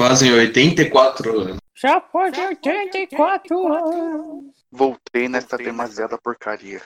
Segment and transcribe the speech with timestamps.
[0.00, 1.58] Fazem 84 anos.
[1.76, 4.44] Já pode 84 anos.
[4.72, 6.80] Voltei nesta demasiada porcaria.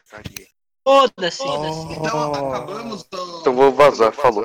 [0.83, 1.45] Foda-se.
[1.45, 3.39] Então acabamos do...
[3.41, 4.45] Então vou vazar, falou.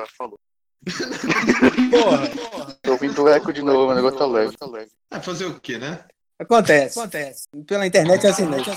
[1.90, 2.76] Porra.
[2.80, 4.56] Tô ouvindo eco de novo, o negócio tá leve.
[5.10, 6.04] Ah, fazer o quê, né?
[6.38, 6.96] Acontece.
[6.96, 7.48] Acontece.
[7.66, 8.72] Pela internet é assim mesmo.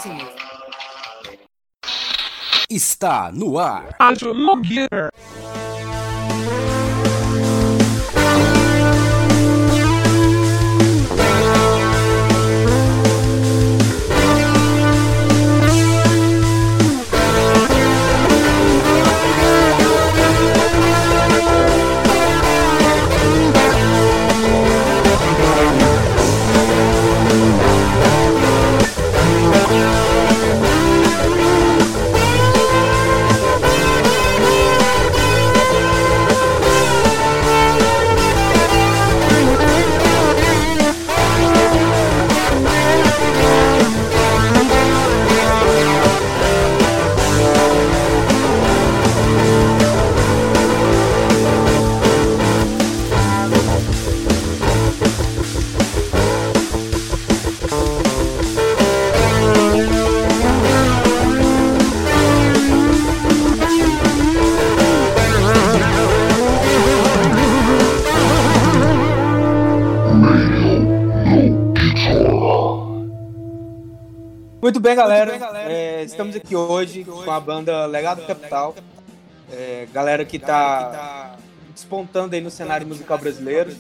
[2.68, 3.96] Está no ar.
[74.64, 75.38] Muito bem, galera.
[75.70, 78.74] É, estamos aqui hoje com a banda Legado Capital.
[79.52, 81.36] É, galera que está
[81.76, 83.76] despontando aí no cenário musical brasileiro.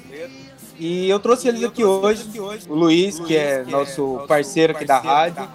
[0.77, 2.29] E eu trouxe eles aqui hoje,
[2.67, 5.47] o Luiz, que é nosso parceiro aqui da rádio,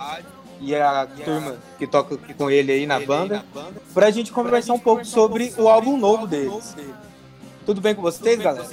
[0.62, 3.44] e a turma que toca com ele aí na banda,
[3.92, 6.74] para a gente conversar um pouco sobre o álbum novo deles.
[7.66, 8.66] Tudo bem com vocês, galera?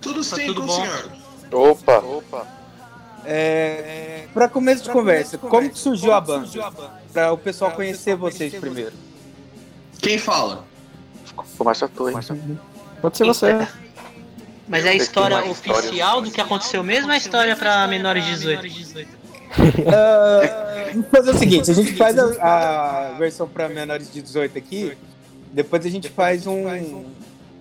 [0.00, 0.82] Tudo sim, tudo com o bom.
[0.82, 1.12] senhor.
[1.52, 2.63] Opa, opa.
[3.24, 6.48] É, para começo de conversa, como que surgiu a banda?
[7.12, 8.92] Para o pessoal conhecer vocês primeiro.
[9.98, 10.64] Quem fala?
[11.56, 12.58] Começa a hein?
[13.00, 13.66] Pode ser você.
[14.68, 18.24] Mas é a história oficial do que aconteceu mesmo ou é a história pra menores
[18.24, 19.24] de 18?
[19.86, 24.58] Ah, vamos fazer o seguinte: a gente faz a, a versão para menores de 18
[24.58, 24.96] aqui,
[25.52, 26.68] depois a gente faz um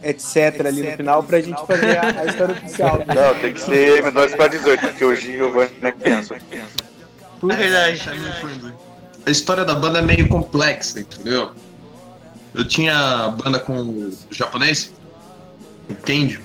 [0.04, 3.00] etc ali no final pra gente fazer a, a história oficial.
[3.08, 6.36] Não, tem que ser menores para 18, porque o Giovanni é criança.
[6.36, 8.02] É verdade.
[9.26, 11.52] A história da banda é meio complexa, entendeu?
[12.54, 14.94] Eu tinha banda com o japonês,
[15.90, 16.40] entende?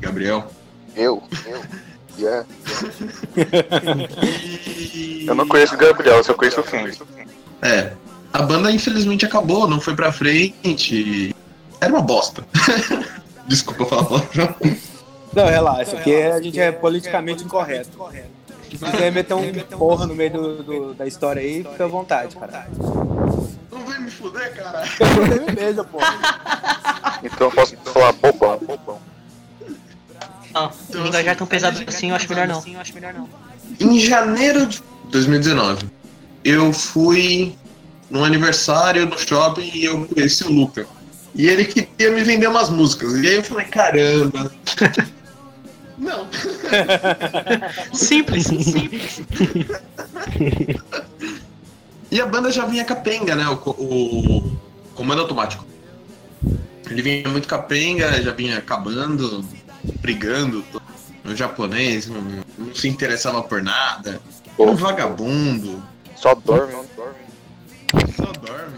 [0.00, 0.50] Gabriel.
[0.94, 1.22] Eu?
[1.46, 1.62] Eu?
[2.18, 2.46] Yeah.
[4.94, 5.24] E...
[5.26, 6.98] Eu não conheço o Gabriel, eu só conheço o Fendi.
[7.62, 7.92] É.
[8.32, 11.34] A banda infelizmente acabou, não foi pra frente.
[11.82, 12.44] Era uma bosta.
[13.48, 14.54] Desculpa falar palavrão.
[15.34, 17.90] Não, relaxa, porque a gente é politicamente incorreto.
[18.70, 22.36] Se quiser meter um porra no meio do, do- da história aí, fica à vontade,
[22.36, 22.68] cara.
[23.70, 24.84] Não vai me fuder, cara.
[25.52, 27.18] Beleza, porra.
[27.24, 28.98] Então eu posso falar bobão, bobão.
[30.54, 33.28] Não, o linguajar tão pesado assim, eu acho melhor não.
[33.80, 35.86] Em janeiro de 2019,
[36.44, 37.56] eu fui
[38.08, 40.86] num aniversário no shopping e eu conheci o Luca.
[41.34, 43.14] E ele queria me vender umas músicas.
[43.14, 44.52] E aí eu falei, caramba.
[45.98, 46.26] Não.
[47.94, 49.22] Simples, simples.
[52.10, 53.46] E a banda já vinha capenga, né?
[53.48, 54.58] O, o
[54.94, 55.64] comando automático.
[56.90, 59.44] Ele vinha muito capenga, já vinha acabando,
[60.00, 60.64] brigando
[61.22, 62.20] no japonês, não,
[62.58, 64.20] não se interessava por nada.
[64.58, 65.82] Era um vagabundo,
[66.16, 68.12] Só dorme, não dorme.
[68.16, 68.76] só dorme.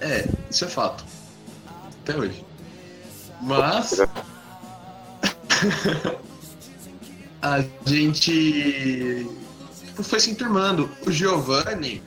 [0.00, 1.04] É, isso é fato.
[2.02, 2.44] Até hoje.
[3.40, 4.00] Mas
[7.40, 9.26] a gente
[9.86, 10.90] tipo, foi se enturmando.
[11.06, 12.02] O Giovanni,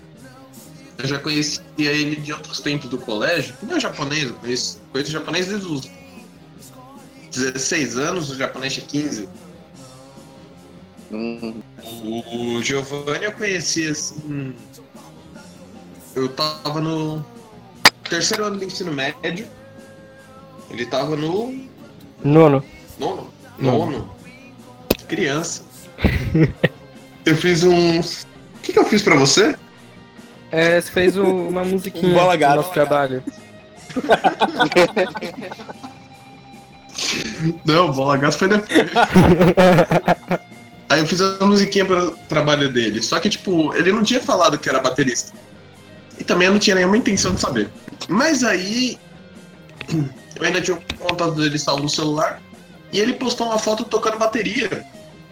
[0.98, 3.56] eu já conhecia ele de outros tempos do colégio.
[3.64, 5.90] Não é japonês, eu conheço, conheço japonês desde os
[7.32, 9.30] 16 anos, o japonês tinha 15.
[11.12, 11.62] Hum,
[12.04, 14.56] O Giovanni eu conheci assim.
[16.16, 17.24] Eu tava no
[18.10, 19.48] terceiro ano do ensino médio.
[20.76, 21.54] Ele tava no
[22.24, 22.64] Nono.
[23.00, 23.00] nono.
[23.00, 23.30] Nono.
[23.58, 24.12] Nono.
[25.08, 25.64] Criança.
[27.26, 28.00] Eu fiz um.
[28.02, 28.04] O
[28.62, 29.56] que, que eu fiz pra você?
[30.52, 32.56] É, você fez o- uma musiquinha Bola do gato.
[32.58, 33.24] nosso trabalho.
[37.66, 38.70] Não, bola gato foi depois.
[40.90, 43.02] Aí eu fiz a musiquinha para o trabalho dele.
[43.02, 45.34] Só que, tipo, ele não tinha falado que era baterista.
[46.20, 47.70] E também eu não tinha nenhuma intenção de saber.
[48.08, 48.98] Mas aí.
[50.36, 52.42] Eu ainda tinha o contato dele salvo no celular.
[52.92, 54.86] E ele postou uma foto tocando bateria.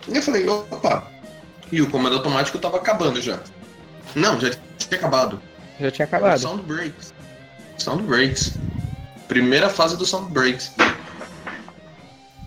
[0.08, 1.08] E eu falei, opa.
[1.72, 3.40] E o comando automático tava acabando já.
[4.16, 5.42] Não, já tinha acabado.
[5.80, 6.40] Já tinha Era acabado.
[6.40, 7.14] Sound Breaks.
[7.78, 8.54] Sound Breaks.
[9.28, 10.72] Primeira fase do Sound Breaks.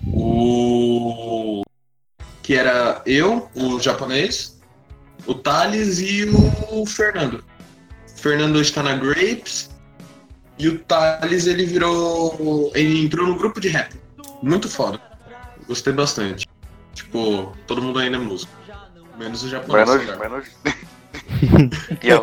[0.06, 1.62] O.
[2.43, 4.56] Que era eu, o japonês,
[5.26, 6.25] o Thales e
[6.70, 7.44] o Fernando.
[8.14, 9.70] O Fernando está na Grapes.
[10.58, 12.70] E o Thales ele virou.
[12.75, 13.94] Ele entrou no grupo de rap.
[14.43, 15.00] Muito foda.
[15.67, 16.47] Gostei bastante.
[16.94, 18.53] Tipo, todo mundo ainda é músico.
[19.19, 19.88] Menos o japonês.
[19.88, 20.06] Menos.
[20.06, 20.17] né?
[20.17, 20.47] Menos.
[22.03, 22.06] E?
[22.06, 22.23] E ela?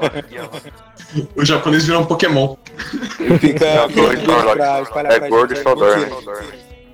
[1.35, 2.55] O japonês virou um Pokémon.
[3.39, 4.25] Fica É gordo e
[4.55, 6.05] pra espalhar É pra gordo e só dorme.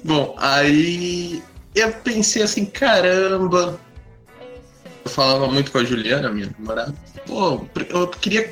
[0.03, 1.43] Bom, aí
[1.75, 3.79] eu pensei assim, caramba.
[5.05, 6.93] Eu falava muito com a Juliana, minha namorada.
[7.27, 8.51] Pô, eu queria.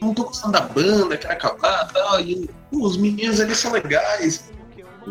[0.00, 2.20] Não tô gostando da banda, quero acabar e tal.
[2.20, 4.44] E os meninos ali são legais.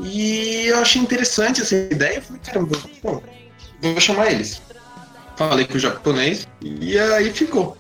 [0.03, 2.17] E eu achei interessante essa ideia.
[2.17, 3.23] Eu falei, caramba, pô,
[3.81, 4.61] vou chamar eles.
[5.37, 7.77] Falei com o japonês e aí ficou.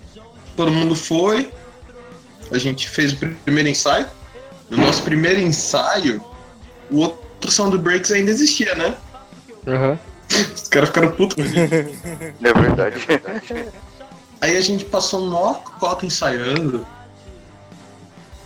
[0.55, 1.51] Todo mundo foi.
[2.51, 4.07] A gente fez o primeiro ensaio.
[4.69, 6.23] No nosso primeiro ensaio,
[6.89, 8.95] o outro Sound Breaks ainda existia, né?
[9.67, 9.99] Aham.
[10.55, 11.99] Os caras ficaram putos com a gente.
[12.43, 12.97] É verdade.
[14.41, 16.85] Aí a gente passou um maior cota ensaiando.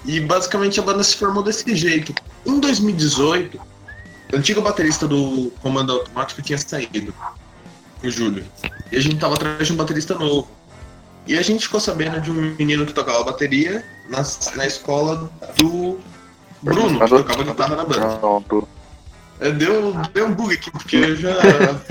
[0.05, 2.13] E basicamente a banda se formou desse jeito.
[2.45, 3.59] Em 2018,
[4.31, 7.13] o antigo baterista do Comando Automático tinha saído,
[8.03, 8.45] o Júlio.
[8.91, 10.49] E a gente tava atrás de um baterista novo.
[11.27, 14.23] E a gente ficou sabendo de um menino que tocava bateria na,
[14.55, 15.99] na escola do
[16.61, 18.05] Bruno, que tocava guitarra na banda.
[19.39, 21.29] É, Deu, deu um bug aqui, porque eu já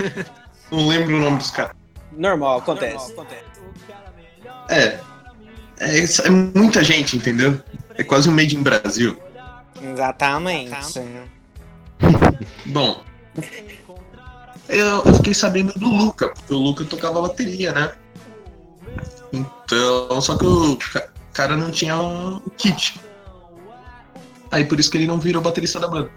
[0.71, 1.75] não lembro o nome dos caras.
[2.11, 3.13] Normal, acontece.
[4.69, 4.99] É.
[5.79, 7.59] É, isso- é muita gente, entendeu?
[7.99, 9.17] É quase um made in Brasil.
[9.81, 10.71] Exatamente.
[12.67, 13.03] Bom.
[14.69, 17.91] Eu, eu fiquei sabendo do Luca, porque o Luca tocava bateria, né?
[19.33, 23.01] Então, só que o ca- cara não tinha um kit.
[24.49, 26.09] Aí por isso que ele não virou baterista da banda.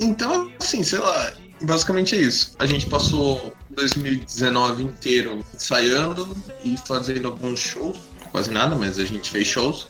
[0.00, 1.32] Então, assim, sei lá,
[1.62, 2.56] basicamente é isso.
[2.58, 7.98] A gente passou 2019 inteiro ensaiando e fazendo alguns shows,
[8.32, 9.86] quase nada, mas a gente fez shows.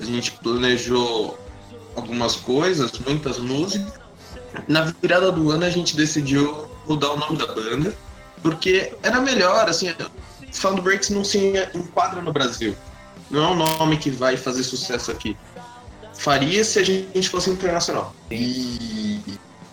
[0.00, 1.38] A gente planejou
[1.94, 3.92] algumas coisas, muitas músicas.
[4.66, 7.94] Na virada do ano a gente decidiu mudar o nome da banda,
[8.42, 9.92] porque era melhor, assim,
[10.50, 12.74] Sound Breaks não se enquadra no Brasil.
[13.30, 15.36] Não é um nome que vai fazer sucesso aqui.
[16.14, 18.14] Faria se a gente fosse internacional.
[18.30, 19.20] E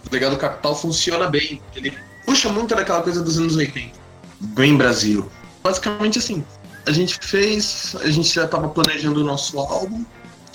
[0.06, 1.62] o Legado Capital funciona bem.
[1.76, 3.92] Ele puxa muito daquela coisa dos anos 80.
[4.40, 5.30] Bem Brasil.
[5.64, 6.46] Basicamente assim,
[6.86, 10.06] a gente fez, a gente já estava planejando o nosso álbum,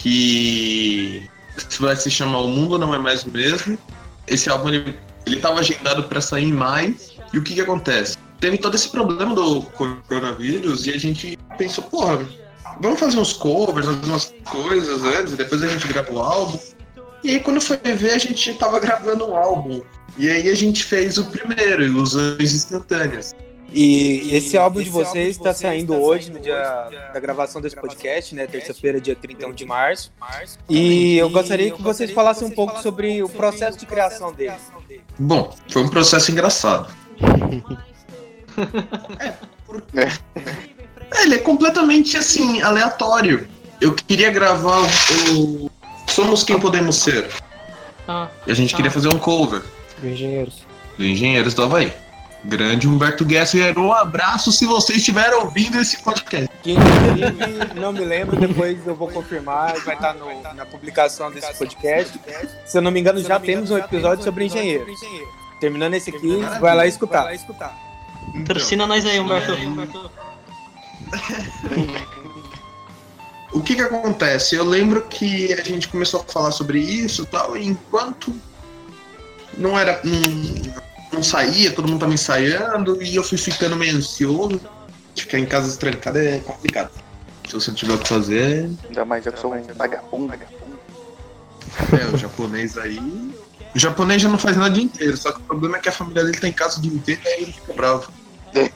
[0.02, 1.28] que
[1.80, 3.78] vai se chamar O Mundo Não É Mais o Mesmo.
[4.26, 6.96] Esse álbum ele, ele tava agendado para sair em maio.
[7.32, 8.16] E o que que acontece?
[8.40, 12.26] Teve todo esse problema do coronavírus e a gente pensou, porra,
[12.80, 16.58] vamos fazer uns covers, algumas coisas antes, depois a gente grava o álbum.
[17.22, 19.80] E aí quando foi ver, a gente tava gravando um álbum.
[20.18, 23.34] E aí a gente fez o primeiro, Ilusões Instantâneas.
[23.74, 28.46] E esse álbum de vocês está saindo hoje, no dia da gravação desse podcast, né?
[28.46, 30.12] Terça-feira, dia 31 de março.
[30.68, 34.52] E eu gostaria que vocês falassem um pouco sobre o processo de criação dele.
[35.18, 36.92] Bom, foi um processo engraçado.
[39.18, 39.32] É,
[39.66, 43.48] porque- É, ele é completamente assim, aleatório.
[43.80, 44.80] Eu queria gravar
[45.34, 45.70] o
[46.06, 47.28] Somos Quem Podemos Ser.
[48.06, 49.62] Ah, E a gente queria fazer um cover
[50.02, 50.62] Engenheiros.
[50.98, 51.92] do Engenheiros do Havaí.
[52.44, 56.48] Grande Humberto Guesser, um abraço se vocês estiverem ouvindo esse podcast.
[56.62, 61.54] Que inclusive, não me lembro, depois eu vou confirmar, vai estar no- na publicação desse
[61.56, 62.18] podcast.
[62.66, 64.84] Se eu não me engano, já temos um episódio sobre engenheiro.
[65.60, 67.32] Terminando esse aqui, vai lá escutar.
[67.32, 69.52] Então, patrocina nós aí, Humberto.
[73.52, 74.56] o que que acontece?
[74.56, 78.34] Eu lembro que a gente começou a falar sobre isso e tal, e enquanto
[79.56, 80.00] não era.
[80.02, 80.81] Não,
[81.12, 84.60] não saía, todo mundo tava ensaiando, e eu fui ficando meio ansioso.
[85.14, 86.90] Ficar em casa trancada é complicado.
[87.46, 90.32] Se você não tiver o que fazer, Ainda mais eu que sou um vagabundo.
[90.32, 92.98] é, o japonês aí.
[93.74, 95.88] O japonês já não faz nada o dia inteiro, só que o problema é que
[95.88, 98.12] a família dele tá em casa o dia inteiro e aí ele fica bravo.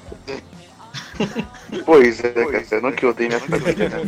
[1.86, 4.02] Pois é, cara, eu não que odeio minha família, né?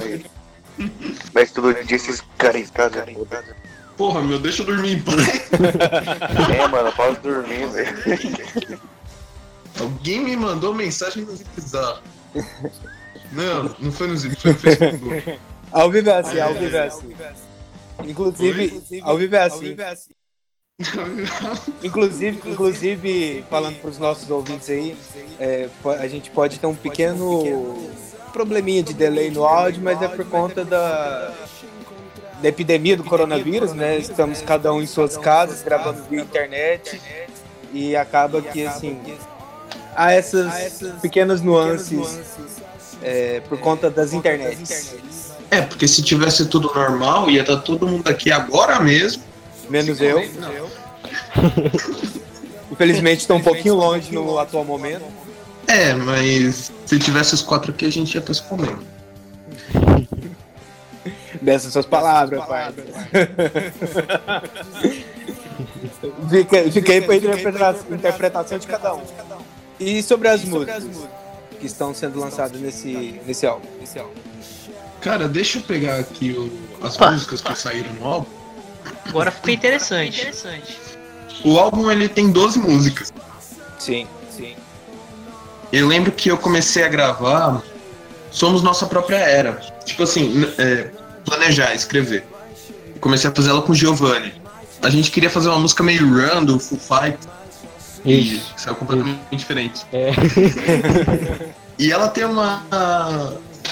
[0.76, 0.90] Mas,
[1.32, 3.06] mas todo dia esses caras em casa.
[3.98, 5.18] Porra, meu, deixa eu dormir em paz.
[6.54, 8.80] É, mano, eu posso dormir, velho.
[9.78, 12.02] Alguém me mandou mensagem no Zap
[13.32, 15.38] Não, não foi no Zip, foi no Facebook.
[15.72, 17.14] Ao vivo é assim, ao vivo é assim.
[18.04, 19.76] Inclusive, ao vivo é assim.
[21.82, 24.96] Inclusive, inclusive falando para os nossos ouvintes aí,
[25.40, 25.68] é,
[26.00, 27.90] a gente pode ter um pequeno
[28.32, 31.34] probleminha de delay no áudio, mas é por conta da,
[32.42, 33.98] da epidemia do coronavírus, né?
[33.98, 37.00] Estamos cada um em suas casas, gravando via internet
[37.72, 38.98] e acaba que assim
[39.94, 42.46] há essas pequenas nuances
[43.02, 44.94] é, por conta das internets.
[45.50, 49.22] É, porque se tivesse tudo normal, ia estar todo mundo aqui agora mesmo.
[49.68, 50.20] Menos eu.
[52.70, 55.04] Infelizmente estou um pouquinho longe no atual momento.
[55.66, 58.78] É, mas se tivesse os quatro aqui, a gente ia estar se comendo.
[61.40, 62.72] Dessas suas palavras, pai.
[66.30, 69.02] fica, fica aí para interpretação, interpretação de cada um.
[69.78, 70.84] E sobre as músicas
[71.60, 73.66] que estão sendo lançadas nesse, nesse álbum?
[75.00, 77.12] Cara, deixa eu pegar aqui o- as Pá.
[77.12, 78.26] músicas que saíram no álbum.
[79.06, 80.28] Agora ficou interessante.
[81.44, 83.12] O álbum ele tem 12 músicas.
[83.78, 84.56] Sim, sim.
[85.72, 87.62] Eu lembro que eu comecei a gravar
[88.30, 89.52] Somos Nossa Própria Era.
[89.84, 90.90] Tipo assim, é,
[91.28, 92.24] planejar, escrever.
[92.94, 94.32] Eu comecei a fazer ela com o Giovanni.
[94.82, 97.18] A gente queria fazer uma música meio run do Full Fight.
[98.04, 98.54] E Isso.
[98.56, 99.84] saiu completamente diferente.
[99.92, 100.12] É.
[101.78, 102.64] E ela tem uma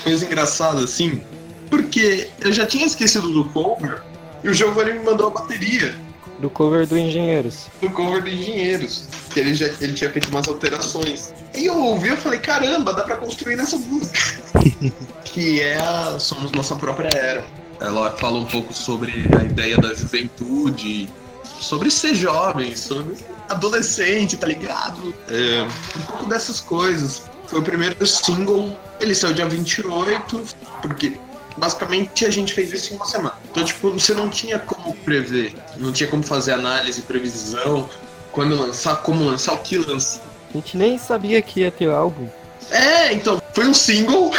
[0.04, 1.20] coisa engraçada assim,
[1.68, 4.00] porque eu já tinha esquecido do cover
[4.44, 5.92] e o Giovanni me mandou a bateria
[6.38, 7.66] Do cover do Engenheiros.
[7.80, 9.08] do cover do Engenheiros.
[9.30, 11.32] Que ele, já, ele tinha feito umas alterações.
[11.54, 14.18] E eu ouvi e falei, caramba, dá pra construir nessa música.
[15.24, 17.44] que é a Somos Nossa Própria Era.
[17.80, 21.08] Ela fala um pouco sobre a ideia da juventude,
[21.60, 23.16] sobre ser jovem, sobre
[23.48, 25.14] adolescente, tá ligado?
[25.28, 25.62] É,
[25.98, 27.22] um pouco dessas coisas.
[27.46, 30.42] Foi o primeiro single, ele saiu dia 28,
[30.82, 31.18] porque
[31.56, 33.34] basicamente a gente fez isso em uma semana.
[33.50, 37.88] Então, tipo, você não tinha como prever, não tinha como fazer análise, previsão,
[38.32, 40.22] quando lançar, como lançar, o que lançar.
[40.50, 42.28] A gente nem sabia que ia ter álbum.
[42.70, 44.32] É, então, foi um single.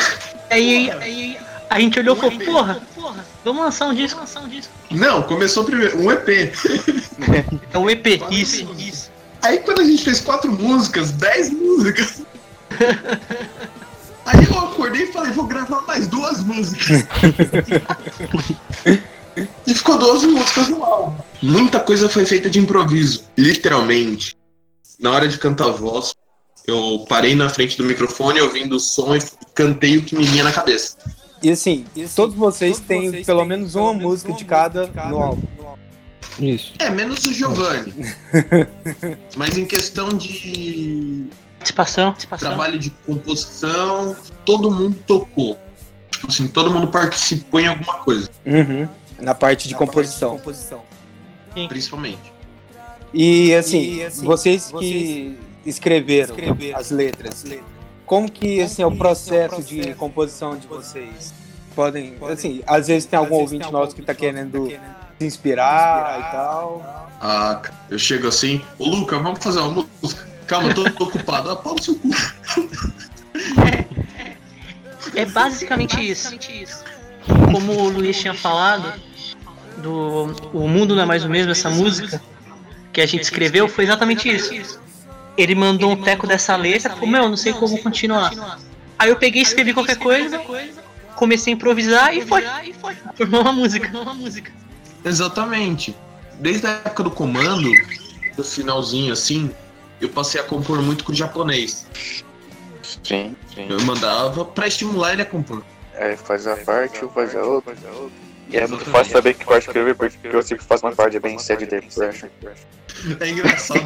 [0.50, 1.38] Aí, aí
[1.70, 4.72] a gente olhou e falou, porra, porra, vamos lançar um disco, lançar um disco.
[4.92, 6.28] Não, começou primeiro, um EP.
[7.74, 9.12] É o EP, isso, isso.
[9.42, 12.22] Aí quando a gente fez quatro músicas, dez músicas.
[14.28, 17.08] Aí eu acordei e falei, vou gravar mais duas músicas.
[19.66, 21.16] e ficou 12 músicas no álbum.
[21.42, 24.36] Muita coisa foi feita de improviso, literalmente.
[25.00, 26.14] Na hora de cantar a voz,
[26.68, 29.20] eu parei na frente do microfone, ouvindo o som e
[29.56, 30.98] cantei o que me vinha na cabeça.
[31.42, 35.48] E assim, todos vocês têm pelo menos uma música de cada no álbum.
[36.38, 36.74] Isso.
[36.80, 37.94] É, menos o Giovanni.
[39.38, 42.50] Mas em questão de Participação, participação.
[42.50, 45.58] trabalho de composição, todo mundo tocou.
[46.12, 48.88] Tipo assim, todo mundo participou em alguma coisa, Uhum.
[49.20, 50.40] Na parte de composição.
[51.68, 52.32] principalmente.
[53.14, 56.36] E assim, vocês que escreveram
[56.76, 57.44] as letras,
[58.06, 61.34] como que assim, é o processo de composição de vocês?
[61.76, 64.68] Podem, assim, às vezes tem algum ouvinte nosso que tá querendo
[65.20, 67.08] se inspirar e tal.
[67.22, 70.27] Ah, eu chego assim, ô Luca, vamos fazer uma música.
[70.48, 71.52] Calma, eu tô, tô ocupado.
[71.52, 72.10] Ah, pau no seu cu.
[75.14, 76.34] É basicamente isso.
[77.52, 78.94] Como o Luiz tinha falado,
[79.78, 82.22] do O Mundo Não É Mais o Mesmo, essa música
[82.94, 84.80] que a gente escreveu, foi exatamente isso.
[85.38, 88.32] Ele mandou um teco dessa letra, falou, meu, não sei como continuar.
[88.98, 90.42] Aí eu peguei e escrevi qualquer coisa,
[91.16, 92.44] comecei a improvisar e foi.
[93.16, 93.92] Formou uma música.
[95.06, 95.96] Exatamente.
[96.40, 97.70] Desde a época do comando,
[98.36, 99.52] no finalzinho assim,
[100.00, 101.88] eu passei a compor muito com o japonês.
[103.04, 103.68] Sim, sim.
[103.70, 105.64] Eu mandava pra estimular ele a compor.
[105.94, 107.76] É, faz a parte, eu faz a outra.
[108.50, 111.38] E é muito fácil saber que parte escrever, porque eu sempre faço uma parte bem
[111.38, 112.30] sede depression.
[113.20, 113.82] É engraçado.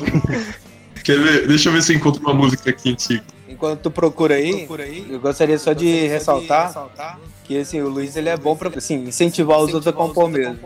[1.03, 1.47] Quer ver?
[1.47, 3.23] Deixa eu ver se eu encontro uma música aqui antiga.
[3.47, 4.67] Enquanto tu procura aí,
[5.09, 9.59] eu gostaria só de ressaltar que assim, o Luiz ele é bom pra assim, incentivar
[9.59, 10.59] os outros a compor mesmo.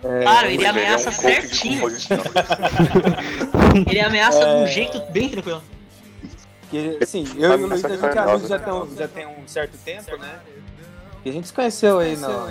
[0.00, 1.88] Claro, ele é um ameaça certinho.
[3.86, 5.62] Ele ameaça de um jeito bem tranquilo.
[6.70, 9.46] Que, assim, eu e o Luiz a gente é amigo já tem, já tem um
[9.46, 10.38] certo tempo, né?
[11.24, 12.50] E a gente se conheceu aí no,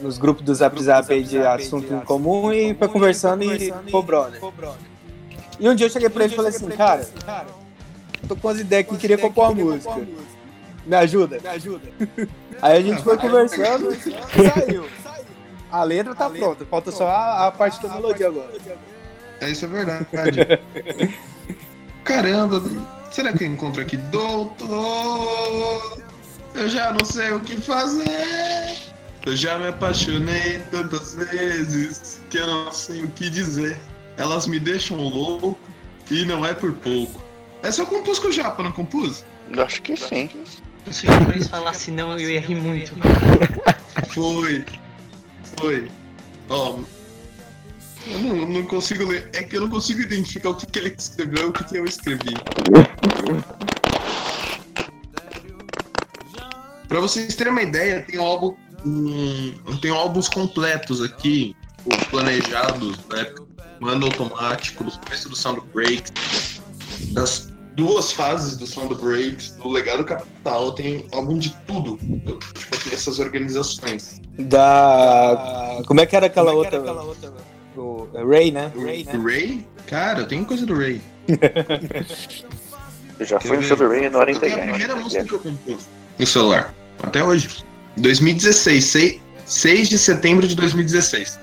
[0.00, 4.02] nos grupos do Zap Zap aí de assunto em comum e foi conversando e ficou
[4.02, 4.40] brother.
[5.60, 7.06] E um dia eu cheguei pra ele e falei assim, cara,
[8.26, 10.06] tô com umas ideias que queria compor uma música.
[10.84, 11.38] Me ajuda?
[11.40, 11.88] Me ajuda.
[12.60, 14.84] Aí a gente foi conversando e saiu.
[15.74, 18.52] A letra tá pronta, falta só a, a parte da melodia agora.
[19.40, 20.06] É, isso é verdade.
[22.04, 22.62] Caramba,
[23.10, 23.96] será que eu encontro aqui?
[23.96, 24.68] Doutor,
[26.54, 28.76] eu já não sei o que fazer.
[29.26, 33.76] Eu já me apaixonei tantas vezes que eu não sei o que dizer.
[34.16, 35.58] Elas me deixam louco
[36.08, 37.20] e não é por pouco.
[37.64, 39.24] Essa eu compus com o Japa, não compus?
[39.58, 40.30] Acho que sim.
[40.92, 42.92] Se o Luiz falasse não, eu ia rir muito.
[44.14, 44.64] Foi.
[45.58, 45.90] Foi.
[46.48, 46.78] Ó.
[48.06, 49.28] eu não, não consigo ler.
[49.32, 51.76] É que eu não consigo identificar o que, que ele escreveu e o que, que
[51.76, 52.34] eu escrevi.
[56.88, 58.54] Pra vocês terem uma ideia, tem um álbum.
[58.86, 63.34] Um, tem álbuns completos aqui, tipo, planejados, né?
[63.80, 66.60] Mando automático, do começo do Breaks,
[67.12, 71.98] das duas fases do Sound Breaks, do Legado Capital, tem álbum de tudo.
[71.98, 74.20] Tipo, tem essas organizações.
[74.38, 75.82] Da.
[75.86, 76.82] Como é que era aquela outra?
[77.76, 78.70] O Ray, né?
[78.76, 79.66] Ray, Ray?
[79.86, 81.00] Cara, eu tenho coisa do Ray.
[83.16, 85.38] Eu já fui no show do Ray na hora Foi a primeira música que eu
[85.38, 85.86] compus
[86.18, 86.74] no celular.
[87.00, 87.64] Até hoje.
[87.96, 91.38] 2016, 6, 6 de setembro de 2016.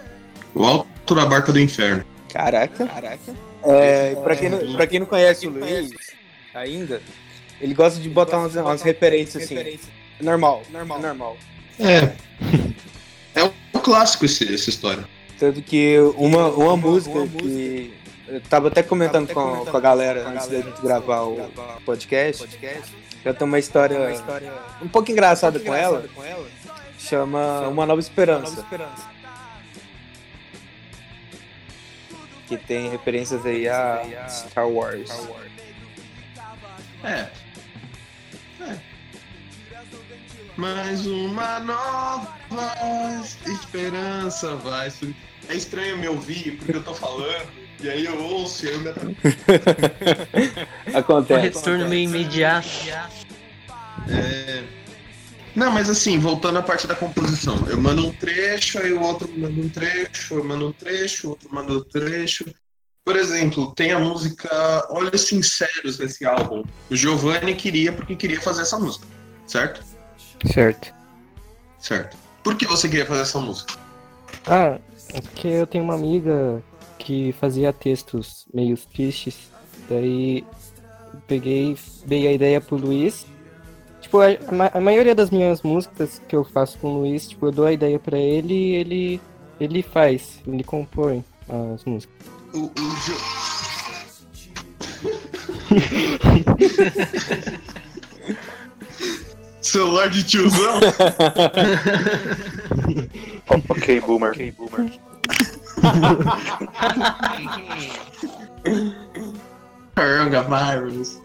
[0.54, 2.04] O Alto da Barca do Inferno.
[2.28, 2.86] Caraca.
[2.88, 3.34] Caraca.
[3.64, 5.92] É, pra, quem não, pra quem não conhece o Luiz
[6.54, 7.02] ainda,
[7.60, 9.80] ele gosta de botar umas, umas referências assim.
[10.20, 11.38] Normal, normal, normal.
[11.80, 12.14] É.
[13.34, 15.04] É um clássico esse, essa história.
[15.40, 17.94] Tanto que uma, uma música que
[18.28, 21.50] eu tava até comentando com, com a galera antes da gente gravar o
[21.86, 22.48] podcast.
[23.24, 24.00] Já tem uma história
[24.82, 26.06] um pouco engraçada com ela.
[26.98, 28.66] Chama Uma Nova Esperança.
[32.48, 35.10] Que tem referências aí a Star Wars.
[37.04, 37.28] É.
[38.64, 38.78] É.
[40.58, 42.38] Mais uma nova
[43.46, 44.92] esperança vai.
[45.50, 47.48] É estranho me ouvir porque eu tô falando,
[47.80, 48.94] e aí eu ouço e eu ainda.
[50.94, 51.42] Um Acontece.
[51.42, 52.68] retorno meio imediato.
[54.08, 54.64] É...
[55.56, 59.30] Não, mas assim, voltando à parte da composição, eu mando um trecho, aí o outro
[59.36, 62.46] manda um trecho, eu mando um trecho, o outro manda um trecho.
[63.04, 64.50] Por exemplo, tem a música
[64.90, 66.64] Olhos Sinceros desse álbum.
[66.90, 69.06] O Giovanni queria porque queria fazer essa música,
[69.48, 69.84] certo?
[70.54, 70.94] Certo.
[71.80, 72.16] Certo.
[72.44, 73.74] Por que você queria fazer essa música?
[74.46, 74.80] Ah,
[75.14, 76.62] é porque eu tenho uma amiga
[77.00, 79.50] que fazia textos meio tristes.
[79.90, 80.46] Daí
[81.28, 83.26] peguei, dei a ideia pro Luiz.
[84.00, 87.28] Tipo, a, a ma- a maioria das minhas músicas que eu faço com o Luiz,
[87.28, 89.22] tipo, eu dou a ideia pra ele e ele,
[89.60, 91.24] ele faz, ele compõe
[91.74, 92.16] as músicas.
[92.54, 93.22] O, o Jo-
[99.62, 100.80] Celular de tiozão?
[103.70, 104.34] Ok, boomer.
[109.96, 111.20] Coronavirus.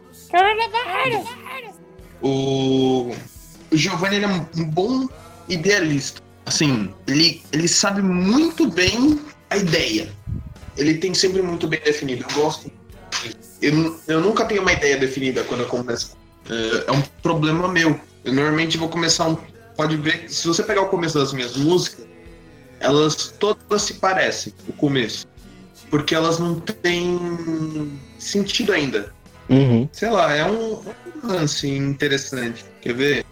[2.22, 3.10] O,
[3.70, 5.08] o Giovanni ele é um bom
[5.48, 6.20] idealista.
[6.44, 10.12] Assim, ele, ele sabe muito bem a ideia.
[10.76, 12.24] Ele tem sempre muito bem definido.
[12.28, 12.70] Eu gosto.
[13.62, 16.16] Eu, eu nunca tenho uma ideia definida quando eu começo.
[16.48, 17.98] É, é um problema meu.
[18.24, 19.36] Eu normalmente vou começar um.
[19.76, 22.06] Pode ver, se você pegar o começo das minhas músicas,
[22.80, 25.26] elas todas se parecem, o começo.
[25.90, 29.14] Porque elas não têm sentido ainda
[29.48, 29.88] Uhum.
[29.92, 30.84] sei lá, é um, um
[31.22, 32.64] lance interessante.
[32.80, 33.26] Quer ver?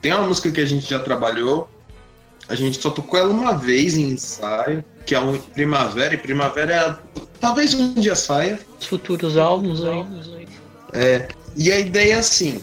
[0.00, 1.68] Tem uma música que a gente já trabalhou,
[2.48, 6.74] a gente só tocou ela uma vez em ensaio, que é um Primavera, e Primavera
[6.74, 8.58] é, talvez um dia saia.
[8.80, 10.48] Os futuros álbuns aí.
[10.92, 12.62] É, e a ideia é assim: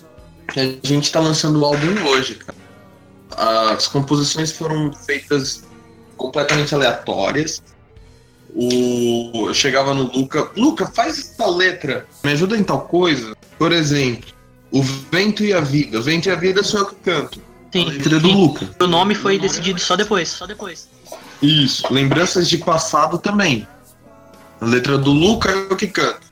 [0.50, 2.56] a gente tá lançando o álbum hoje, cara.
[3.76, 5.64] As composições foram feitas
[6.18, 7.62] completamente aleatórias.
[8.56, 13.36] O, eu chegava no Luca, Luca, faz essa letra, me ajuda em tal coisa.
[13.58, 14.34] Por exemplo,
[14.72, 16.00] o vento e a vida.
[16.00, 17.42] O vento e a vida sou eu que canto.
[17.76, 17.90] A Sim.
[17.90, 18.70] letra é do Luca.
[18.80, 20.30] O nome foi decidido só depois.
[20.30, 20.88] Só depois.
[21.42, 23.68] Isso, lembranças de passado também.
[24.62, 26.26] A letra do Luca é eu que canto.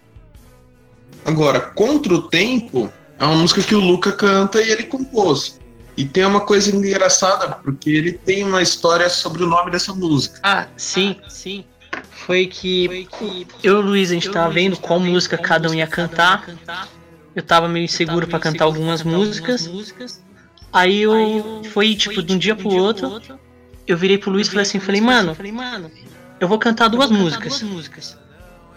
[1.26, 5.60] Agora, Contra o Tempo é uma música que o Luca canta e ele compôs.
[5.98, 10.40] E tem uma coisa engraçada, porque ele tem uma história sobre o nome dessa música.
[10.42, 11.66] Ah, sim, sim.
[12.26, 13.08] Foi que
[13.62, 16.48] eu e o Luiz, a gente tava vendo qual música cada um ia cantar.
[17.36, 19.70] Eu tava meio inseguro pra cantar algumas músicas.
[20.74, 23.22] Aí eu foi tipo de um dia pro outro.
[23.86, 25.38] Eu virei pro Luiz e falei assim, falei, mano,
[26.40, 28.18] eu vou cantar duas músicas.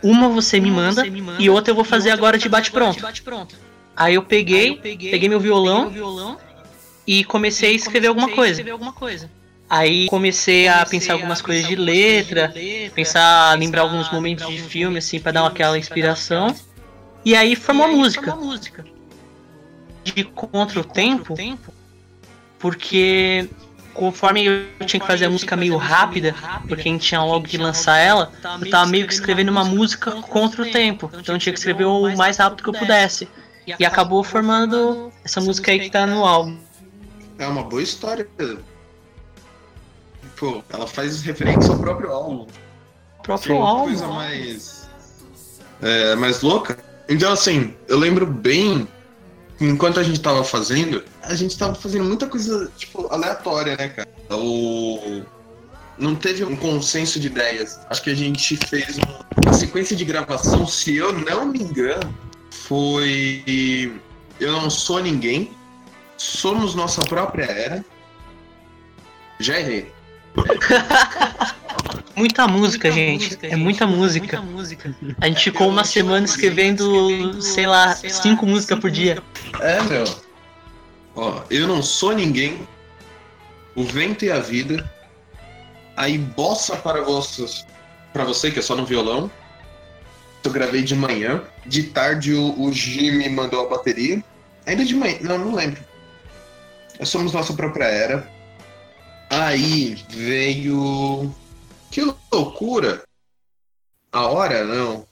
[0.02, 1.04] Uma você me manda
[1.38, 3.04] e outra eu vou fazer agora de bate pronto.
[3.96, 6.36] Aí eu peguei, peguei meu violão
[7.06, 8.62] e comecei a escrever alguma coisa.
[9.68, 12.52] Aí comecei a pensar algumas coisas de letra,
[12.94, 16.54] pensar, lembrar alguns momentos de filme assim pra dar aquela inspiração.
[17.24, 18.36] E aí formou a música.
[20.04, 21.34] De contra o tempo,
[22.58, 23.48] porque
[23.94, 26.34] conforme eu tinha que fazer a música meio rápida,
[26.68, 30.10] porque a gente tinha logo de lançar ela, eu tava meio que escrevendo uma música
[30.22, 31.10] contra o tempo.
[31.18, 33.28] Então eu tinha que escrever o mais rápido que eu pudesse.
[33.78, 36.56] E acabou formando essa música aí que tá no álbum.
[37.38, 38.26] É uma boa história.
[40.36, 42.46] Pô, ela faz referência ao próprio álbum.
[43.18, 43.84] O próprio Sim, álbum.
[43.84, 44.88] coisa mais.
[45.82, 46.78] É, mais louca.
[47.08, 48.86] Então, assim, eu lembro bem.
[49.60, 54.08] Enquanto a gente tava fazendo, a gente tava fazendo muita coisa, tipo, aleatória, né, cara?
[54.30, 55.22] O...
[55.98, 57.80] Não teve um consenso de ideias.
[57.88, 62.14] Acho que a gente fez uma sequência de gravação, se eu não me engano,
[62.50, 63.98] foi.
[64.38, 65.50] Eu não sou ninguém.
[66.18, 67.84] Somos nossa própria era.
[69.40, 69.95] Já errei.
[72.16, 73.38] Muita música, gente.
[73.42, 74.42] É muita música.
[75.20, 79.22] A gente ficou uma semana escrevendo, sei lá, cinco músicas por dia.
[79.60, 80.04] É, meu.
[81.14, 82.66] Ó, eu não sou ninguém.
[83.74, 84.90] O vento e a vida.
[85.94, 87.66] Aí bossa para vocês.
[88.14, 89.30] Para você que é só no violão.
[90.42, 91.42] Eu gravei de manhã.
[91.66, 94.24] De tarde o, o me mandou a bateria.
[94.64, 95.18] Ainda de manhã.
[95.20, 95.82] Não, não lembro.
[96.98, 98.35] Nós somos nossa própria era.
[99.30, 101.34] Aí veio.
[101.90, 103.02] Que loucura!
[104.12, 105.06] A hora, não.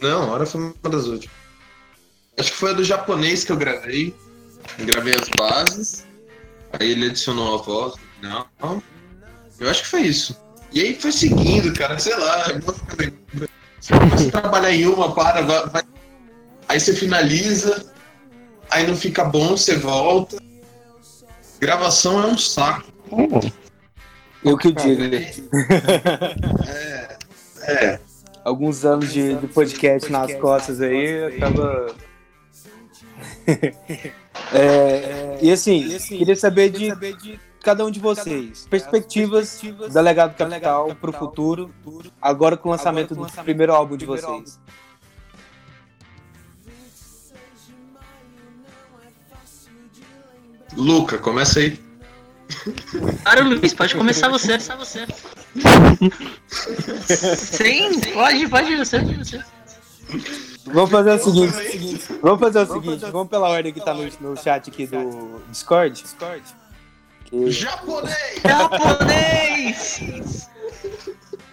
[0.00, 1.36] Não, a hora foi uma das últimas.
[2.38, 4.14] Acho que foi a do japonês que eu gravei.
[4.78, 6.06] Gravei as bases.
[6.72, 7.94] Aí ele adicionou a voz.
[8.22, 8.82] Não.
[9.58, 10.38] Eu acho que foi isso.
[10.72, 11.98] E aí foi seguindo, cara.
[11.98, 12.46] Sei lá.
[12.46, 13.50] lembrando.
[13.80, 15.82] Você trabalha em uma, para, vai.
[16.68, 17.92] Aí você finaliza.
[18.70, 20.38] Aí não fica bom, você volta.
[21.58, 22.90] Gravação é um saco.
[24.44, 25.02] Eu que digo.
[26.66, 27.18] É.
[27.62, 28.00] É.
[28.44, 31.94] Alguns anos de, de podcast nas costas aí, acaba.
[34.52, 39.60] É, e assim, queria saber de cada um de vocês, perspectivas
[39.92, 41.70] da Legado Capital para o futuro,
[42.20, 44.58] agora com o lançamento do primeiro álbum de vocês.
[50.76, 51.89] Luca, começa aí.
[53.22, 54.58] Claro, Luiz, pode começar você.
[57.36, 58.98] Sim, pode, pode você.
[59.00, 59.40] você.
[60.66, 61.54] Vamos fazer o seguinte,
[62.20, 66.04] vamos fazer o seguinte, vamos pela ordem que tá no, no chat aqui do Discord.
[67.24, 68.16] Que- Japonês!
[68.44, 70.00] Japonês!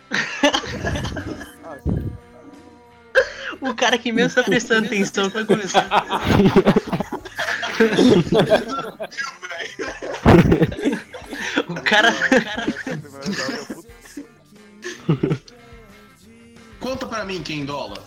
[3.61, 5.87] o cara que mesmo tá prestando atenção pra começar.
[11.69, 12.13] o cara.
[16.79, 18.01] Conta pra mim quem dólar.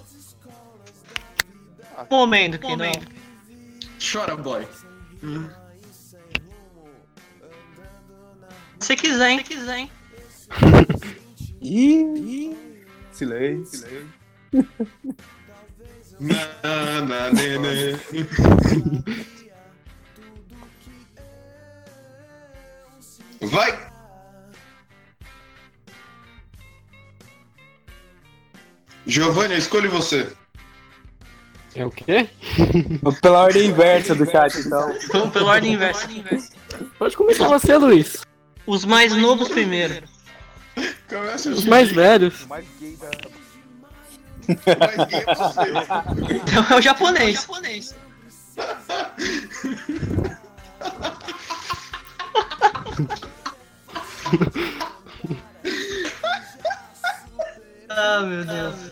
[2.10, 2.90] Momento que não.
[4.00, 4.66] Chora, boy.
[8.80, 9.38] Se quiser, hein?
[9.38, 9.90] Se quiser, hein?
[11.62, 12.56] Ih,
[13.12, 14.10] silêncio.
[16.18, 18.00] Na, na, ne, ne.
[23.42, 23.78] Vai!
[29.06, 30.30] Giovanni, escolhe você.
[31.74, 32.28] É o quê?
[33.22, 34.94] Pela ordem inversa do chat, então.
[35.12, 36.06] Vamos pela ordem inversa.
[36.98, 38.22] Pode começar você, Luiz.
[38.66, 40.02] Os mais novos primeiro.
[41.08, 42.42] Começa Os mais velhos.
[42.44, 43.06] o mais gay é
[43.86, 44.20] você.
[46.34, 47.46] Então é o japonês.
[57.88, 58.90] ah, meu Deus.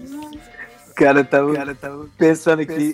[0.95, 1.53] Cara, tava,
[2.17, 2.91] pensando, aqui,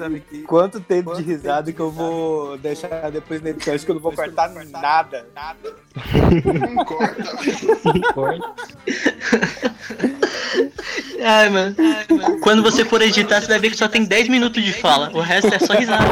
[0.48, 3.74] quanto tempo de risada que eu vou deixar depois na edição.
[3.74, 5.28] Acho que eu não vou cortar nada.
[5.34, 5.76] nada.
[6.76, 6.84] Não
[8.14, 8.56] corta.
[11.24, 11.76] Ai, mano.
[12.42, 15.10] Quando você for editar, você vai ver que só tem 10 minutos de fala.
[15.14, 16.06] O resto é só risada.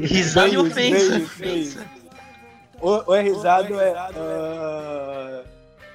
[0.00, 1.22] Risada e ofensa.
[2.80, 3.90] Ou, ou é risada ou é.
[3.96, 5.42] ah,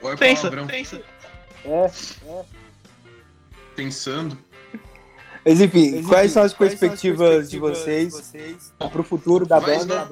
[0.01, 0.67] Olha Pensa, palavrão.
[0.67, 1.01] pensa.
[1.65, 1.91] é.
[3.75, 4.37] Pensando.
[5.45, 8.33] Mas enfim, quais são as perspectivas de vocês
[8.91, 10.07] pro futuro da banda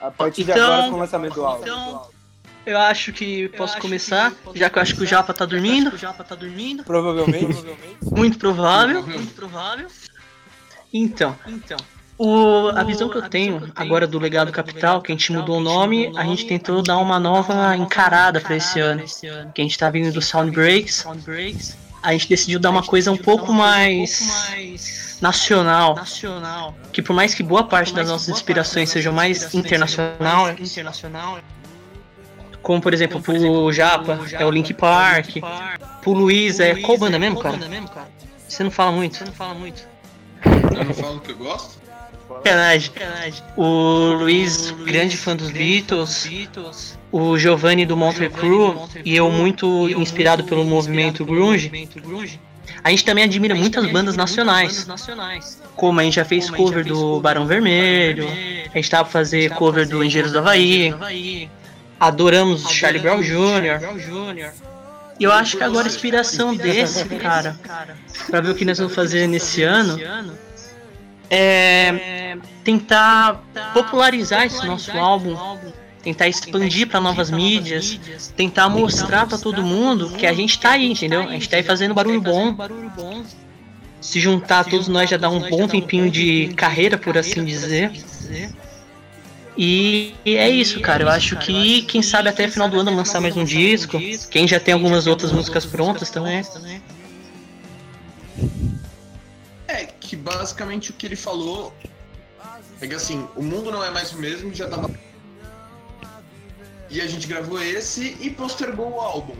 [0.00, 1.62] a partir de Então- agora com o lançamento do álbum?
[1.62, 2.06] Então,
[2.64, 5.94] eu acho que posso começar, já que eu acho que o Japa tá dormindo.
[5.94, 6.84] O Japa tá dormindo.
[6.84, 7.64] Provavelmente.
[8.02, 9.02] Muito provável.
[9.02, 9.88] Muito provável.
[10.92, 11.78] Então, então.
[12.22, 15.60] O, a visão que eu tenho agora do Legado Capital, que a gente mudou o
[15.60, 19.02] nome, a gente tentou dar uma nova encarada para esse ano.
[19.54, 21.06] Que a gente tá vindo do Sound Breaks.
[22.02, 25.94] A gente decidiu dar uma coisa um pouco mais nacional.
[26.92, 30.54] Que por mais que boa parte das nossas inspirações sejam mais internacional,
[32.62, 35.36] como por exemplo pro Japa é o Link Park,
[36.00, 37.58] pro Luiz é qual banda mesmo, cara?
[38.48, 39.16] Você não fala muito.
[39.16, 39.88] Você não fala muito.
[40.44, 41.78] Eu não falo que eu gosto?
[42.28, 42.92] Sacanagem.
[43.56, 46.98] O Luiz, grande fã dos Beatles.
[47.12, 51.90] O Giovanni do Motley Crue e eu muito inspirado pelo movimento grunge.
[52.84, 54.86] A gente também admira muitas bandas nacionais.
[55.74, 58.26] Como a gente já fez cover do Barão Vermelho,
[58.72, 61.50] a gente tava fazer cover do Engenheiros do Havaí.
[61.98, 64.52] Adoramos Charlie Brown Jr.
[65.18, 67.58] E eu acho que agora a inspiração desse, cara,
[68.30, 70.00] pra ver o que nós vamos fazer nesse ano,
[71.28, 73.42] é tentar
[73.74, 75.36] popularizar esse nosso álbum,
[76.02, 78.00] tentar expandir para novas mídias,
[78.36, 81.22] tentar mostrar para todo mundo que a gente tá aí, entendeu?
[81.22, 82.56] A gente tá aí fazendo barulho bom.
[84.00, 87.92] Se juntar todos nós já dá um bom tempinho de carreira, por assim dizer.
[89.56, 91.02] E é isso, cara.
[91.02, 93.98] Eu acho que quem sabe até final do ano lançar mais um disco.
[94.30, 96.42] Quem já tem algumas outras músicas prontas também.
[99.68, 101.74] É, que basicamente o que ele falou
[102.80, 104.90] é que assim, o mundo não é mais o mesmo, já tava.
[106.90, 109.36] E a gente gravou esse e postergou o álbum.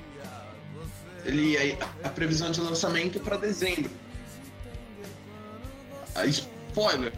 [1.25, 3.91] Ele a, a previsão de lançamento é para dezembro.
[6.15, 7.13] A spoiler.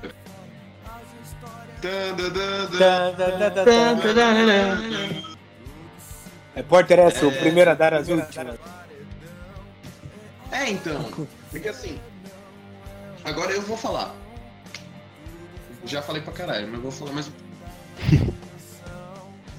[6.55, 8.59] Repórter é essa, o primeiro a dar as últimas.
[10.51, 11.11] É, então.
[11.51, 12.01] Porque assim.
[13.25, 14.15] Agora eu vou falar.
[15.85, 17.33] Já falei pra caralho, mas vou falar mais um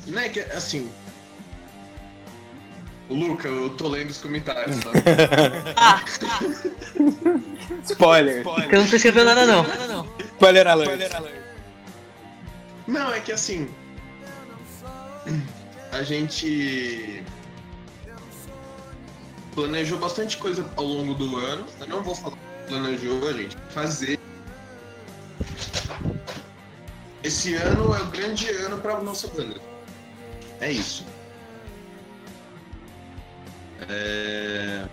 [0.03, 0.11] pouco.
[0.11, 0.91] Não é que, assim.
[3.09, 4.91] O Luca, eu tô lendo os comentários, tá?
[7.83, 8.45] Spoiler.
[8.71, 9.65] Eu não tô escrevendo nada não.
[10.19, 11.11] Spoiler alert.
[12.87, 13.69] Não, é que assim.
[15.91, 17.23] A gente.
[19.53, 21.65] Planejou bastante coisa ao longo do ano.
[21.79, 24.19] Eu não vou falar que planejou, a gente fazer.
[27.23, 29.55] Esse ano é o grande ano pra nossa banda.
[30.59, 31.05] É isso.
[33.89, 34.87] É...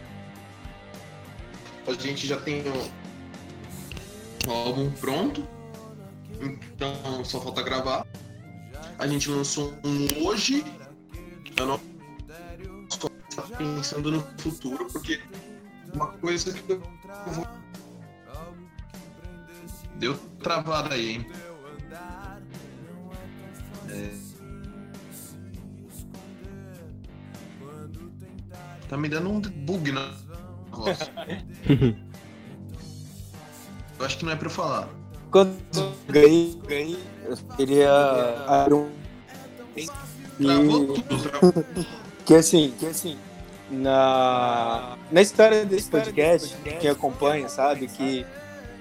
[1.87, 5.46] A gente já tem o, álbum pronto.
[6.40, 8.07] Então só falta gravar.
[8.99, 10.64] A gente lançou um hoje.
[11.57, 11.81] Eu não
[12.88, 13.11] estou
[13.59, 15.20] pensando no futuro, porque
[15.92, 16.81] uma coisa que eu
[17.27, 17.46] vou.
[19.96, 21.27] Deu travada aí, hein?
[23.88, 24.30] É...
[28.90, 30.11] Tá me dando um bug na
[30.72, 30.98] voz.
[33.96, 34.88] eu acho que não é pra eu falar.
[35.31, 37.92] Quando eu ganhei, ganhei, eu queria
[38.48, 38.90] abrir um.
[40.42, 41.64] Travou tudo, travou.
[42.26, 43.16] Que assim, que assim,
[43.70, 48.24] na, na história desse podcast, quem acompanha sabe que,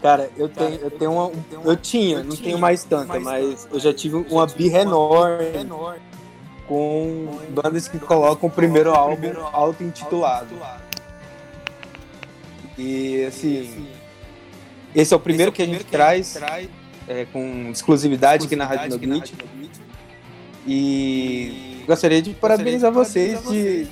[0.02, 1.32] cara, eu tenho, eu tenho uma,
[1.66, 5.46] eu tinha, não tenho mais tanta, mas eu já tive uma birra enorme
[6.70, 10.56] com bandas que colocam o primeiro álbum auto-intitulado.
[12.78, 13.88] E assim,
[14.94, 16.38] esse é o primeiro que a gente traz
[17.08, 19.34] é, com exclusividade aqui na Rádio Noglit.
[20.68, 23.88] E gostaria de parabenizar vocês de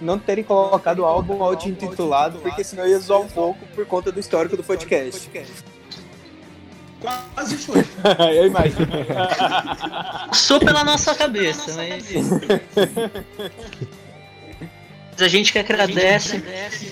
[0.00, 4.18] não terem colocado o álbum auto-intitulado, porque senão ia zoar um pouco por conta do
[4.18, 5.30] histórico do podcast.
[7.00, 7.84] Quase foi.
[8.34, 8.88] Eu imagino.
[10.32, 12.04] Sou pela nossa cabeça, mas.
[15.20, 16.42] A gente que agradece